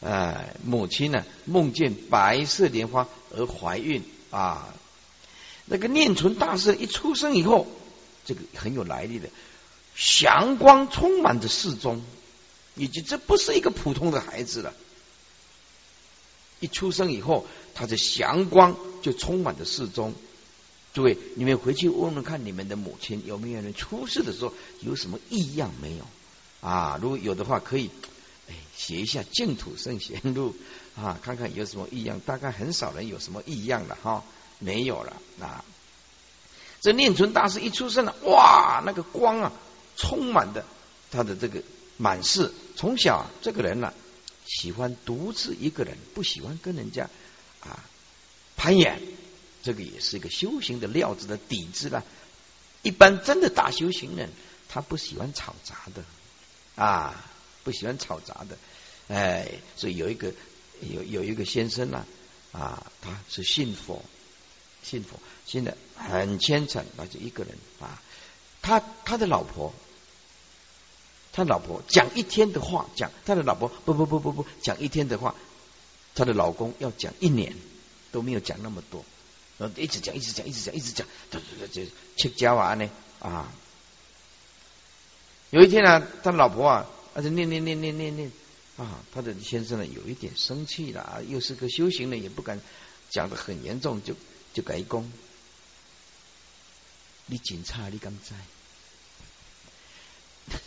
[0.00, 4.74] 哎，母亲呢梦见白色莲花而怀孕啊。
[5.66, 7.66] 那个念存大师一出生以后，
[8.24, 9.28] 这个很有来历的，
[9.94, 12.02] 祥光充满着四中，
[12.74, 14.74] 以及这不是一个普通的孩子了。
[16.60, 20.14] 一出生以后，他的祥光就充满着四中。
[20.94, 26.06] 诸位，你们回去问问看，你们的母亲有没有人出世的时候有什么异样没有？
[26.60, 27.90] 啊，如果有的话，可以。
[28.48, 30.54] 哎，写一下《净土圣贤录》
[31.00, 32.20] 啊，看看有什么异样。
[32.20, 34.22] 大概很少人有什么异样了哈，
[34.58, 35.20] 没有了。
[35.40, 35.64] 啊。
[36.84, 39.52] 这念存大师一出生了，哇，那个光啊，
[39.96, 40.66] 充满的
[41.10, 41.62] 他的这个
[41.96, 42.52] 满室。
[42.76, 43.94] 从小这个人呢，
[44.44, 47.08] 喜欢独自一个人，不喜欢跟人家
[47.60, 47.82] 啊
[48.58, 49.00] 攀岩。
[49.62, 52.04] 这个也是一个修行的料子的底子了。
[52.82, 54.28] 一般真的大修行人，
[54.68, 56.04] 他不喜欢吵杂的
[56.76, 57.24] 啊。
[57.62, 58.58] 不喜欢吵杂的，
[59.08, 60.34] 哎，所以有一个
[60.82, 62.04] 有有一个先生呢，
[62.52, 64.04] 啊，他是信佛，
[64.84, 68.00] 信佛，信的很虔诚，那就一个人啊，
[68.62, 69.74] 他他的老婆，
[71.32, 75.34] 他老婆讲一天的话，讲他的老婆不不不不不讲一天的话，
[76.14, 77.56] 他的老公要讲一年
[78.12, 79.04] 都没有讲那么多，
[79.58, 81.40] 然后一直讲一直讲一直讲一直讲，这
[81.72, 83.50] 这切交啊呢啊，
[85.50, 86.86] 有一天呢，他老婆啊。
[87.16, 88.32] 而且念念念念念念
[88.76, 92.60] 啊，他的先生呢有一点生气了啊，又是个修行人，也不敢
[93.08, 94.16] 讲的很严重，就
[94.54, 95.12] 就改功。
[97.26, 98.34] 你警察，你敢在？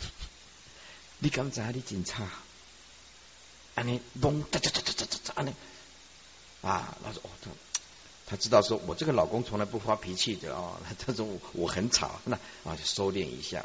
[1.18, 1.72] 你敢在？
[1.72, 2.28] 你警察？
[3.74, 5.52] 安尼咚哒哒哒哒哒哒安尼
[6.62, 7.50] 啊，他说哦，他
[8.26, 13.64] 他知道说我这个老公从来不发脾气的哦， 他说我我很吵，那啊就收敛一下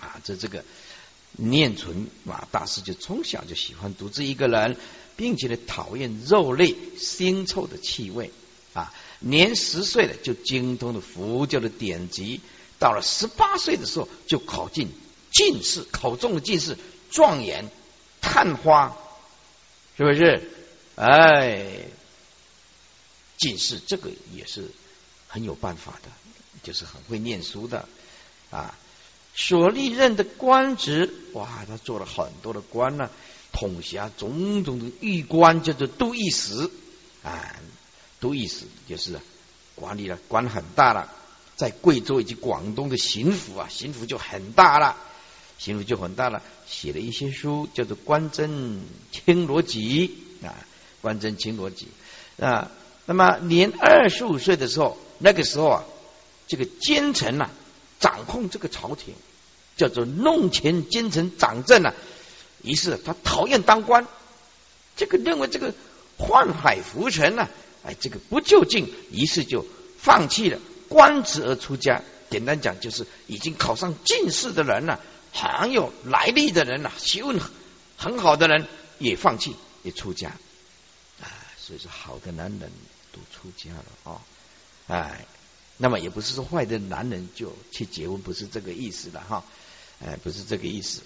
[0.00, 0.64] 啊，这这个。
[1.36, 4.76] 念存马大师就从小就喜欢独自一个人，
[5.16, 8.30] 并且呢讨厌肉类腥臭的气味。
[9.26, 12.40] 年十岁了就精通了佛教的典籍，
[12.78, 14.90] 到了十八岁的时候就考进
[15.32, 16.76] 进士，考中了进士，
[17.10, 17.70] 状元
[18.20, 18.94] 探花，
[19.96, 20.50] 是不是？
[20.96, 21.86] 哎，
[23.38, 24.70] 进士这个也是
[25.26, 26.10] 很有办法的，
[26.62, 27.88] 就是很会念书的
[28.50, 28.76] 啊。
[29.34, 33.10] 所历任的官职，哇，他做了很多的官呢，
[33.52, 36.70] 统辖种种的御官，叫做都御史
[37.24, 37.56] 啊，
[38.24, 39.20] 都意思就是
[39.74, 41.12] 管理了官很大了，
[41.56, 44.96] 在贵州以及广东的巡抚啊，巡抚就很大了，
[45.58, 48.80] 巡抚就很大了，写了一些书，叫做《官真
[49.12, 50.08] 清罗辑》
[50.46, 50.54] 啊，
[51.02, 51.88] 《官真清罗辑》
[52.44, 52.70] 啊。
[53.04, 55.84] 那么年二十五岁的时候，那个时候啊，
[56.48, 57.50] 这个奸臣呐。
[58.00, 59.14] 掌控这个朝廷，
[59.78, 61.94] 叫做弄权奸臣掌政啊。
[62.60, 64.06] 于是他讨厌当官，
[64.94, 65.72] 这个认为这个
[66.18, 67.48] 宦海浮沉呢，
[67.84, 69.66] 哎，这个不就近，于是就
[69.98, 70.58] 放弃了
[70.88, 72.02] 官职而出家。
[72.30, 75.00] 简单讲，就是已经考上进士的人了，
[75.32, 77.38] 很有来历的人了，学问
[77.96, 78.66] 很好的人
[78.98, 80.30] 也放弃，也出家
[81.20, 81.30] 啊。
[81.58, 82.72] 所以说，好的男人
[83.12, 84.20] 都出家了啊，
[84.88, 85.26] 哎。
[85.76, 89.42] 那么也不是说坏的男人就去结婚，不是这个意思的哈，
[89.98, 91.00] 哎，不是这个意思。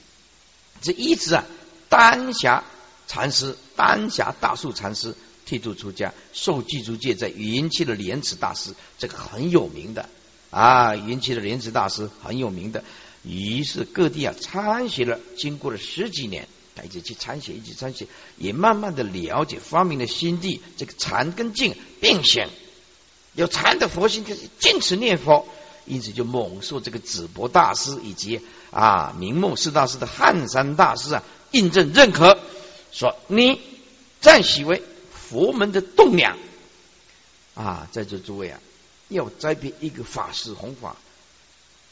[0.83, 1.47] 这一直啊，
[1.89, 2.63] 丹霞
[3.07, 5.15] 禅师、丹霞大树禅师
[5.49, 10.07] 剃度出家，受具足戒，在云栖的莲池大师，这个很有名的
[10.51, 12.85] 啊，云栖的莲池大师很有名的。
[13.25, 16.47] 于是各地啊参学了，经过了十几年，
[16.85, 22.47] 一直去参学，一直参学，也慢慢的了解发明的心地，这个禅跟静并行。
[23.35, 25.49] 有禅的佛心，就是坚持念佛，
[25.87, 28.41] 因此就猛受这个紫博大师以及
[28.71, 31.23] 啊明末四大师的汉山大师啊
[31.53, 32.39] 印证认可，
[32.93, 33.61] 说你
[34.21, 34.83] 暂许为
[35.29, 36.39] 佛门的栋梁
[37.55, 38.61] 啊，在座诸位啊，
[39.09, 40.97] 要栽培一个法师弘法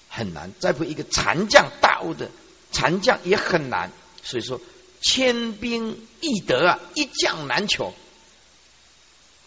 [0.08, 2.30] 很难，栽培一个禅将大悟的
[2.72, 3.90] 禅将也很难，
[4.22, 4.60] 所以说
[5.02, 7.92] 千兵易得啊，一将难求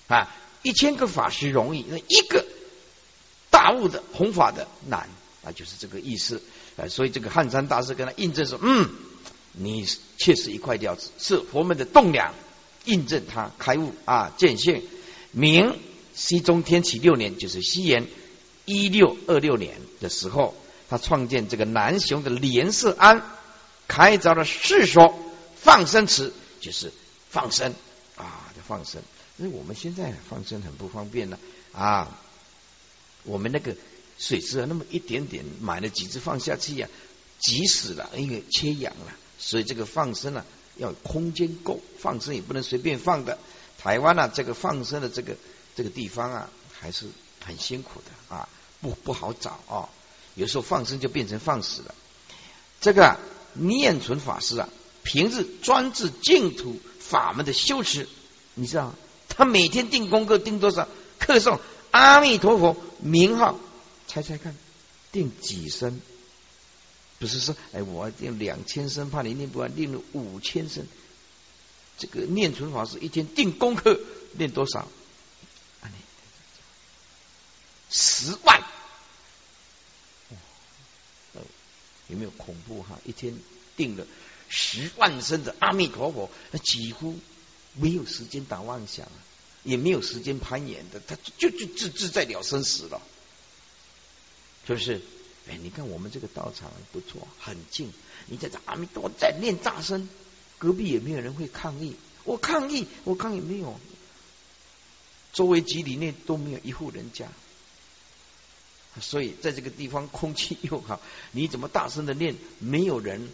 [0.07, 0.27] 啊，
[0.61, 2.45] 一千个法师容易，那一个
[3.49, 5.09] 大悟的弘法的难
[5.43, 6.41] 啊，就是这个意思
[6.77, 6.87] 啊。
[6.87, 8.89] 所以这个汉山大师跟他印证说：“嗯，
[9.53, 9.87] 你
[10.17, 12.33] 确实一块料子，是佛门的栋梁。”
[12.89, 14.83] 印证他开悟啊，见性。
[15.31, 15.77] 明
[16.15, 18.07] 熹宗天启六年，就是西元
[18.65, 20.55] 一六二六年的时候，
[20.89, 23.21] 他创建这个南雄的莲社庵，
[23.87, 25.17] 开凿了世说
[25.55, 26.91] 放生池，就是
[27.29, 27.75] 放生
[28.15, 29.01] 啊，放生。
[29.37, 31.39] 因为我们现在放生很不方便了
[31.71, 32.19] 啊，
[33.23, 33.75] 我们那个
[34.17, 36.89] 水池啊，那么一点点，买了几只放下去呀，
[37.39, 40.45] 急死了，因为缺氧了，所以这个放生啊，
[40.79, 43.37] 要空间够，放生也不能随便放的。
[43.77, 45.35] 台湾啊，这个放生的这个
[45.75, 47.05] 这个地方啊，还是
[47.45, 48.49] 很辛苦的啊，
[48.81, 49.89] 不不好找啊，
[50.35, 51.93] 有时候放生就变成放死了。
[52.81, 53.17] 这个
[53.53, 54.69] 念存法师啊，
[55.03, 58.07] 平日专治净土法门的修持，
[58.55, 58.95] 你知道？
[59.27, 60.87] 他每天定功课定多少？
[61.19, 61.59] 课诵
[61.91, 63.59] 阿弥陀佛名号，
[64.07, 64.55] 猜猜看，
[65.11, 66.01] 定几声？
[67.19, 70.87] 不是说哎，我定两千声，怕你念不完，念了五千声。
[71.97, 73.99] 这个念存法师一天定功课
[74.33, 74.87] 念多少？
[77.91, 78.63] 十万。
[82.07, 82.99] 有没有恐怖哈？
[83.05, 83.37] 一天
[83.77, 84.07] 定了
[84.47, 87.19] 十万声的阿弥陀佛，那几乎
[87.73, 89.07] 没有时间打妄想。
[89.63, 93.01] 也没有时间攀岩的，他就就自自在了生死了，
[94.65, 95.01] 是不是？
[95.49, 97.91] 哎，你看我们这个道场不错，很近。
[98.27, 100.07] 你在这阿弥陀在念大声，
[100.59, 101.95] 隔壁也没有人会抗议。
[102.23, 103.79] 我抗议，我抗议没有，
[105.33, 107.25] 周围几里内都没有一户人家，
[109.01, 113.29] 所以在这个地方空气又好，你怎么大声的念，没有人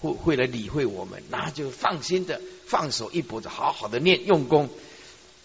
[0.00, 4.68] 会会来理会我们，那就放心的放手一搏的，好好的念，用功。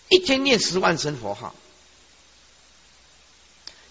[0.09, 1.55] 一天念十万声佛号，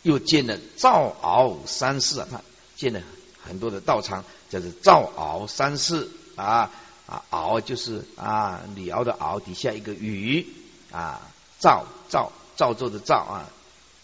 [0.03, 2.43] 又建了赵敖三寺啊，
[2.77, 3.01] 建了
[3.43, 6.71] 很多的道场，叫做赵敖三寺啊
[7.07, 10.47] 啊，敖就是啊李敖的敖底下一个雨。
[10.91, 11.21] 啊，
[11.59, 13.49] 赵赵赵州的赵啊，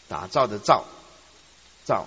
[0.08, 0.84] 打造的造
[1.84, 2.06] 造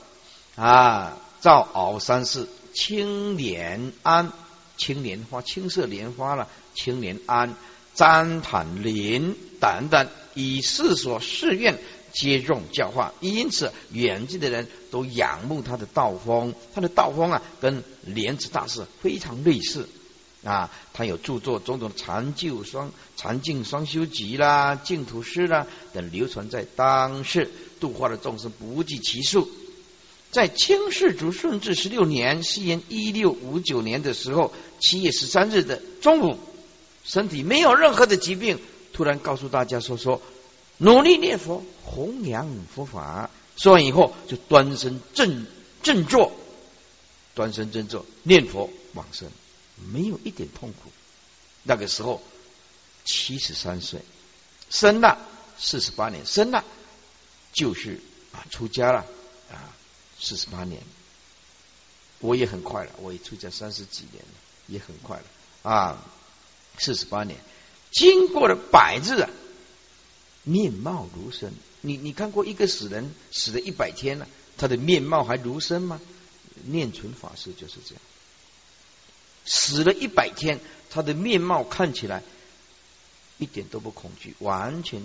[0.55, 4.31] 啊，赵敖三寺青莲庵，
[4.77, 7.55] 青莲花青色莲花了，青莲庵。
[7.93, 11.77] 旃檀林等等，以四所誓愿
[12.13, 16.53] 接众教化，因此远近的人都仰慕他的道风。
[16.73, 19.87] 他的道风啊，跟莲池大师非常类似
[20.43, 20.69] 啊。
[20.93, 27.49] 他有著作种种禅旧双禅净双修集啦、净土诗啦等，流传在当世，
[27.79, 29.49] 度化的众生不计其数。
[30.31, 36.37] 在清世祖顺治十六年（西元一六五九年）的时候，七月十三日的中午。
[37.03, 38.59] 身体没有任何的疾病，
[38.93, 40.21] 突然告诉大家说说，
[40.81, 43.29] 努力念佛，弘扬佛法。
[43.55, 45.45] 说完以后，就端身正
[45.83, 46.31] 正坐，
[47.35, 49.29] 端身正坐念佛往生，
[49.93, 50.91] 没有一点痛苦。
[51.61, 52.19] 那个时候
[53.05, 54.01] 七十三岁，
[54.71, 55.19] 生了
[55.59, 56.65] 四十八年，生了
[57.53, 57.99] 就是
[58.31, 59.05] 啊出家了
[59.51, 59.69] 啊
[60.19, 60.81] 四十八年，
[62.17, 64.33] 我也很快了，我也出家三十几年了，
[64.65, 65.23] 也很快了
[65.61, 66.03] 啊。
[66.79, 67.37] 四十八年，
[67.91, 69.29] 经过了百日啊，
[70.43, 71.51] 面貌如生。
[71.81, 74.27] 你你看过一个死人死了一百天了，
[74.57, 75.99] 他的面貌还如生吗？
[76.63, 78.01] 念存法师就是这样，
[79.45, 80.59] 死了一百天，
[80.91, 82.21] 他的面貌看起来
[83.39, 85.01] 一点都不恐惧，完全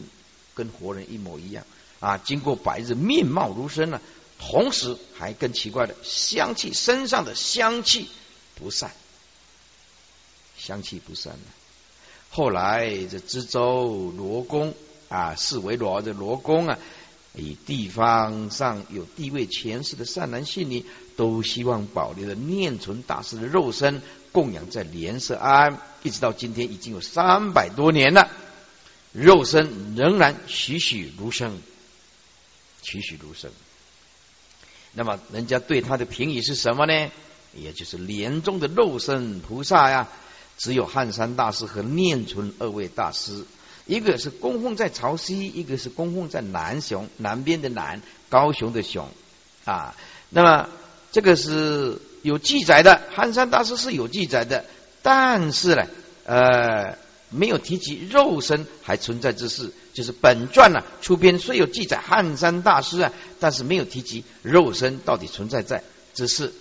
[0.54, 1.64] 跟活人一模一样
[2.00, 2.18] 啊！
[2.18, 4.02] 经过百日，面貌如生了，
[4.38, 8.08] 同时还更奇怪的香气，身上的香气
[8.54, 8.92] 不散。
[10.58, 11.40] 香气不散了。
[12.28, 14.74] 后来这知州罗公
[15.08, 16.78] 啊，视为罗的罗公啊，
[17.34, 20.84] 以地方上有地位权势的善男信女，
[21.16, 24.02] 都希望保留的念存大师的肉身，
[24.32, 28.30] 供养在莲社庵，一直到今天已经有三百多年了，
[29.12, 31.60] 肉身仍然栩栩如生，
[32.82, 33.50] 栩栩如生。
[34.92, 37.10] 那么人家对他的评语是什么呢？
[37.54, 40.08] 也就是莲中的肉身菩萨呀。
[40.58, 43.44] 只有汉山大师和念存二位大师，
[43.86, 49.08] 一个是供奉在潮汐，一个是供奉在南雄南边的南，高雄的雄
[49.64, 49.94] 啊。
[50.28, 50.68] 那么
[51.12, 54.64] 这个是有记载的，汉山大师是有记载的，
[55.02, 55.86] 但是呢，
[56.24, 56.98] 呃，
[57.30, 59.72] 没有提及肉身还存在之事。
[59.94, 66.52] 就是本传呢出编虽有记载汉山大师啊，但是没有提及肉身到底存在在之事。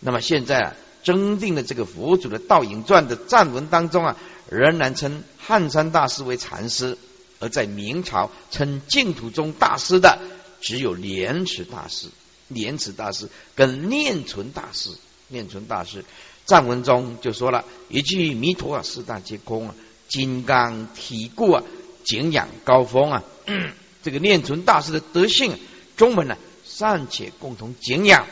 [0.00, 0.74] 那么现在啊。
[1.02, 4.16] 征订的这个佛祖的道影传的赞文当中啊，
[4.50, 6.98] 仍然称汉山大师为禅师
[7.40, 10.18] 而在明朝称净土宗大师的，
[10.60, 12.08] 只有莲池大师。
[12.48, 14.88] 莲池大师跟念存大师，
[15.28, 16.02] 念存大师
[16.46, 19.74] 藏文中就说了一句：“弥陀啊，四大皆空啊，
[20.08, 21.62] 金刚体固啊，
[22.04, 23.22] 景仰高峰啊。
[24.02, 25.58] ”这个念存大师的德性，
[25.98, 28.26] 中文呢尚且共同景仰。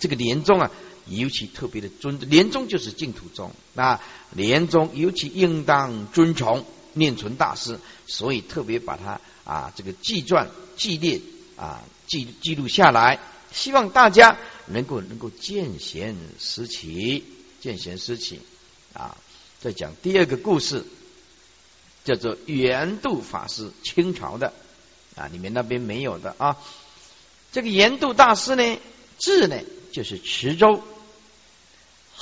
[0.00, 0.72] 这个莲宗啊，
[1.18, 4.00] 尤其特别的尊，莲宗就是净土宗，那
[4.32, 11.20] 莲宗尤其应当尊崇念存大师，所以特别把他啊这个记传记列
[11.56, 11.82] 啊。
[12.06, 13.20] 记记录下来，
[13.52, 14.36] 希望大家
[14.66, 17.22] 能够能够见贤思齐，
[17.60, 18.40] 见贤思齐
[18.92, 19.16] 啊！
[19.60, 20.84] 再讲第二个故事，
[22.04, 24.52] 叫做圆度法师，清朝的
[25.14, 26.58] 啊，你们那边没有的啊。
[27.52, 28.78] 这个圆度大师呢，
[29.16, 29.60] 字呢
[29.92, 30.82] 就是池州，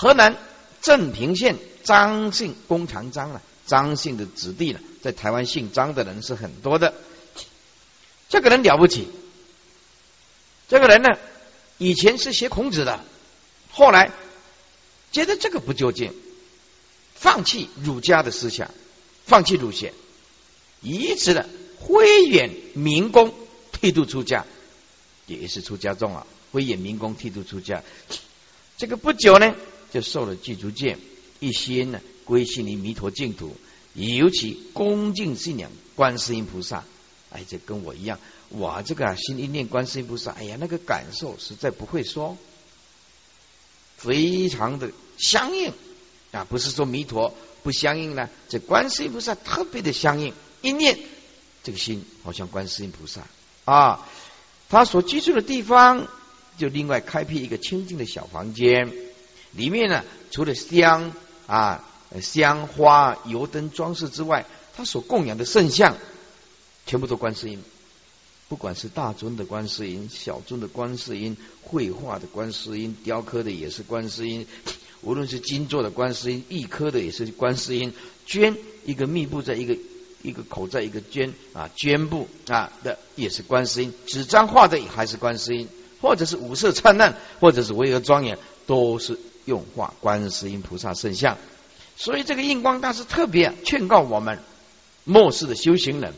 [0.00, 0.36] 河南
[0.80, 6.94] 镇平县张姓工长张了，张姓的子弟呢，在台湾姓张的人是很多的。
[8.28, 9.08] 这个人了不起。
[10.68, 11.18] 这个人呢，
[11.78, 13.02] 以前是学孔子的，
[13.72, 14.12] 后来
[15.10, 16.14] 觉得这个不究竟，
[17.16, 18.70] 放弃儒家的思想，
[19.26, 19.92] 放弃儒学，
[20.80, 21.48] 以此的
[21.80, 23.34] 挥远民工，
[23.72, 24.46] 剃度出家，
[25.26, 26.24] 也是出家众啊。
[26.52, 27.82] 挥远民工，剃度出家，
[28.76, 29.56] 这个不久呢，
[29.90, 30.98] 就受了具足戒，
[31.40, 33.56] 一心呢归心于弥陀净土，
[33.94, 36.84] 尤其恭敬信仰观世音菩萨。
[37.30, 38.18] 哎，这跟我一样。
[38.48, 42.38] 我这个心一念观世音菩萨，哎呀，那个感受实在不会说，
[43.98, 45.72] 非常的相应
[46.32, 46.46] 啊！
[46.48, 50.32] 不是说弥陀不相应呢，这观世音菩萨特别的相应，
[50.62, 50.98] 一念
[51.62, 53.26] 这个心好像观世音菩萨
[53.66, 54.08] 啊。
[54.70, 56.08] 他所居住的地方
[56.56, 58.90] 就另外开辟一个清净的小房间，
[59.52, 61.12] 里面呢除了香
[61.46, 61.84] 啊
[62.20, 64.46] 香花油灯装饰之外，
[64.76, 65.96] 他所供养的圣像
[66.86, 67.62] 全部都观世音。
[68.48, 74.46] 不管是大尊的观世音、小尊的观世音、绘画的观世音、雕刻的也是观世音，
[75.02, 77.92] 无论是金做的观世音、玉刻的也是观世音，
[78.26, 79.76] 绢一个密布在一个
[80.22, 85.68] 一个口在一个绢啊绢布啊的也是观世音，纸张画的也还是观世音，
[86.00, 89.18] 或者是五色灿烂，或者是巍峨庄严，都是
[89.48, 91.38] 用化观世音菩萨圣像。
[91.96, 94.38] 所以这个印光大师特别劝告我们
[95.02, 96.14] 末世的修行人。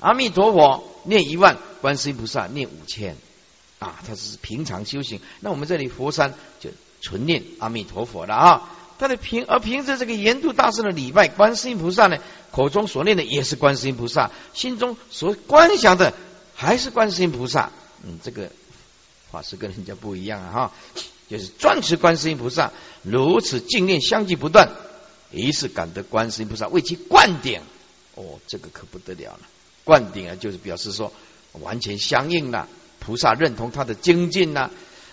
[0.00, 3.16] 阿弥陀佛，念一万；观世音菩萨念五千。
[3.78, 5.20] 啊，他是平常修行。
[5.40, 6.68] 那我们这里佛山就
[7.00, 8.70] 纯念阿弥陀佛了啊。
[8.98, 12.18] 他的平而凭着这个严度大师的礼拜，观世音菩萨呢，
[12.52, 16.12] 口中所念的也是观世音菩萨，心中所观想的
[16.54, 17.70] 还是观世音菩萨。
[18.04, 18.50] 嗯，这个
[19.30, 20.72] 法师跟人家不一样啊，哈，
[21.30, 22.72] 就是专持观世音菩萨，
[23.02, 24.72] 如此静念相继不断，
[25.30, 27.60] 一是感得观世音菩萨为其灌顶。
[28.16, 29.40] 哦，这个可不得了了。
[29.84, 31.12] 灌顶啊，就是表示说
[31.52, 32.68] 完全相应了，
[32.98, 34.70] 菩萨认同他的精进呐，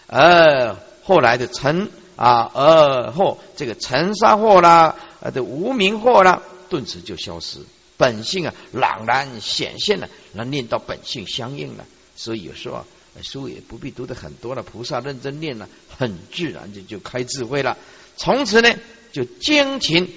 [0.08, 7.60] 呃，后来的尘啊，而后这个尘沙惑啦，呃的无名惑啦，顿时就消失，
[7.98, 12.86] 本性啊朗然显现了，能念到本性相应了，所以有时候
[13.24, 17.78] 书也不必读的很多了，菩萨认真念了，很自然就就开智慧了，
[18.16, 18.76] 从此呢
[19.12, 20.12] 就精勤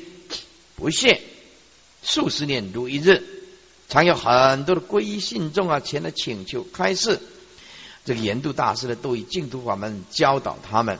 [0.76, 1.20] 不懈，
[2.02, 3.22] 数十年如一日。
[3.88, 7.18] 常有很多的皈依信众啊前来请求开示，
[8.04, 10.98] 这个严度大师呢都以净土法门教导他们。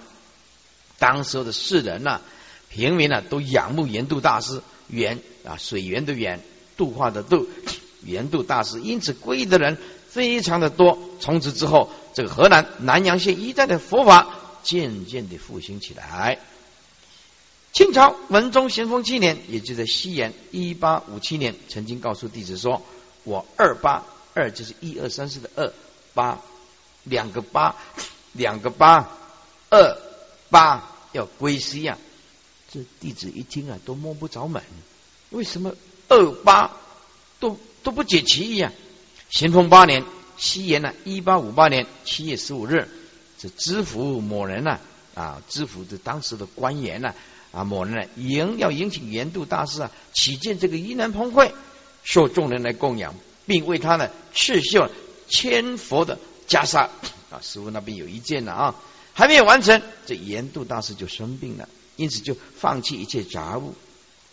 [0.98, 2.20] 当时的世人呐，
[2.68, 6.40] 平民呢都仰慕严度大师，圆啊水源的源，
[6.76, 7.48] 度化的度，
[8.05, 9.78] 严度大师，因此皈依的人
[10.11, 10.98] 非常的多。
[11.20, 14.28] 从此之后，这个河南南阳县一带的佛法
[14.62, 16.38] 渐渐的复兴起来。
[17.72, 22.82] 清朝文宗咸丰七年，也就在西元一八五七年，曾经告诉弟子说
[23.22, 24.04] ：“我二八
[24.34, 25.72] 二就是一二三四的二
[26.12, 26.40] 八，
[27.04, 27.76] 两个八，
[28.32, 29.08] 两个八，
[29.70, 29.96] 二
[30.50, 31.96] 八要归西呀。”
[32.72, 34.62] 这弟子一听啊，都摸不着门，
[35.30, 35.72] 为什么
[36.08, 36.76] 二八
[37.38, 38.72] 都都不解其意啊？
[39.31, 40.05] 咸丰八年，
[40.37, 42.89] 西元呢一八五八年七月十五日，
[43.39, 44.78] 这知府某人呢
[45.14, 47.14] 啊，知府的当时的官员呢。
[47.53, 51.53] 啊，某人呢迎要迎请圆度大师啊，起见这个依南蓬会，
[52.05, 54.89] 受众人来供养，并为他呢刺绣
[55.28, 56.16] 千佛的
[56.49, 56.89] 袈裟
[57.28, 57.41] 啊。
[57.43, 58.74] 师傅那边有一件了啊，
[59.14, 63.74] 还没有完成，这圆度大师就生病了，因此就放弃一切杂物，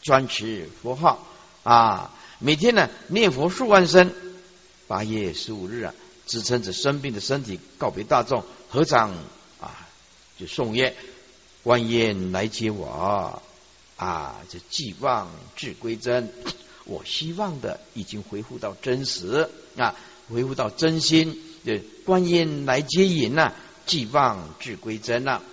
[0.03, 1.27] 专持佛号
[1.63, 4.13] 啊，每天呢念佛数万声，
[4.87, 5.93] 八月十五日啊，
[6.25, 9.11] 支撑着生病的身体告别大众，合掌
[9.59, 9.87] 啊，
[10.39, 10.95] 就送曰。
[11.63, 13.41] 观音来接我
[13.97, 14.37] 啊！
[14.47, 16.31] 就寄望至归真，
[16.85, 19.93] 我希望的已经恢复到真实啊，
[20.29, 21.37] 恢复到真心。
[21.65, 23.51] 对，观音来接引呐，
[23.85, 25.43] 寄望至归真了。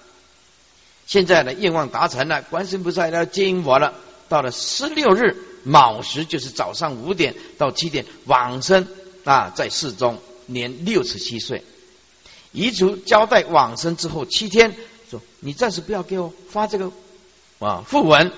[1.09, 3.95] 现在呢，愿望达成了，观世菩萨要接引我了。
[4.29, 8.87] 到了十六日卯时，就是早上五点到七点往生
[9.25, 11.63] 啊，在世中年六十七岁。
[12.53, 14.77] 遗嘱交代往生之后七天，
[15.11, 16.93] 说你暂时不要给我发这个
[17.59, 18.31] 啊讣文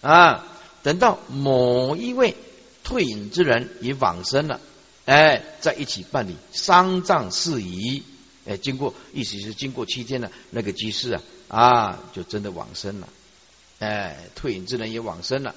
[0.00, 0.46] 啊，
[0.82, 2.34] 等到某一位
[2.82, 4.58] 退隐之人也往生了，
[5.04, 8.02] 哎，在一起办理丧葬事宜。
[8.44, 13.08] 哎，经过意思是经过七天了，那个居士啊啊，就真的往生了。
[13.78, 15.54] 哎，退隐之人也往生了。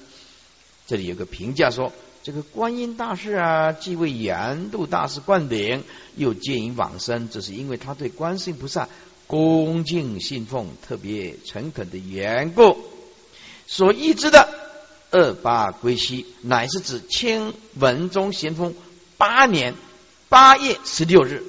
[0.86, 1.92] 这里有个评价说，
[2.26, 5.84] 这个观音大士啊，既为严度大士灌顶，
[6.16, 8.88] 又接引往生，这是因为他对观世音菩萨
[9.28, 12.78] 恭敬信奉，特别诚恳的缘故。
[13.68, 14.48] 所译之的
[15.12, 18.74] 二八归西，乃是指清文宗咸丰
[19.16, 19.76] 八年
[20.28, 21.44] 八月十六日，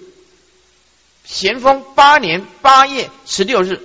[1.25, 3.81] 咸丰八年八月十六日，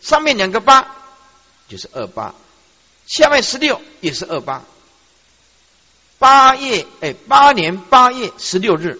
[0.00, 0.94] 上面两个八。
[1.66, 2.36] 就是二八，
[3.04, 4.62] 下面十六也是二八，
[6.18, 8.98] 八月哎，八年八月十六日，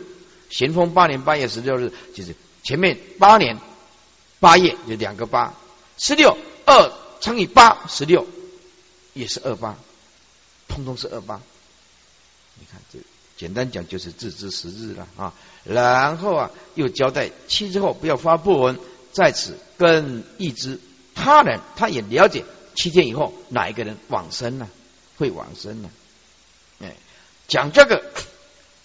[0.50, 3.58] 咸丰八年八月十六日，就是前面八年
[4.40, 5.54] 八月有两个八，
[5.98, 8.26] 十六二乘以八十六
[9.14, 9.76] 也是二八，
[10.68, 11.40] 通通是二八。
[12.58, 12.98] 你看这
[13.36, 18.78] 简单讲就是自知时日了啊，然后啊又交代七之后不要发布文，
[19.12, 20.80] 在此跟一之
[21.14, 22.44] 他人他也了解。
[22.78, 24.68] 七天以后，哪一个人往生呢？
[25.16, 25.88] 会往生呢？
[25.88, 26.05] 哎，
[27.48, 28.04] 讲这个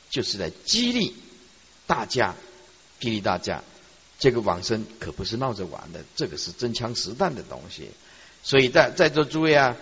[0.10, 1.16] 就是在激励
[1.88, 2.36] 大家，
[3.00, 3.64] 激励大家。
[4.20, 7.90] 这个往生可不是闹着玩的，这个是真枪实弹的东西。
[8.44, 9.76] 所以在在座诸位啊，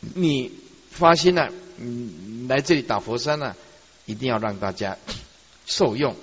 [0.00, 0.50] 你
[0.90, 3.54] 发心了，嗯，来这里打佛山呢，
[4.06, 4.98] 一定要让大家
[5.66, 6.16] 受用。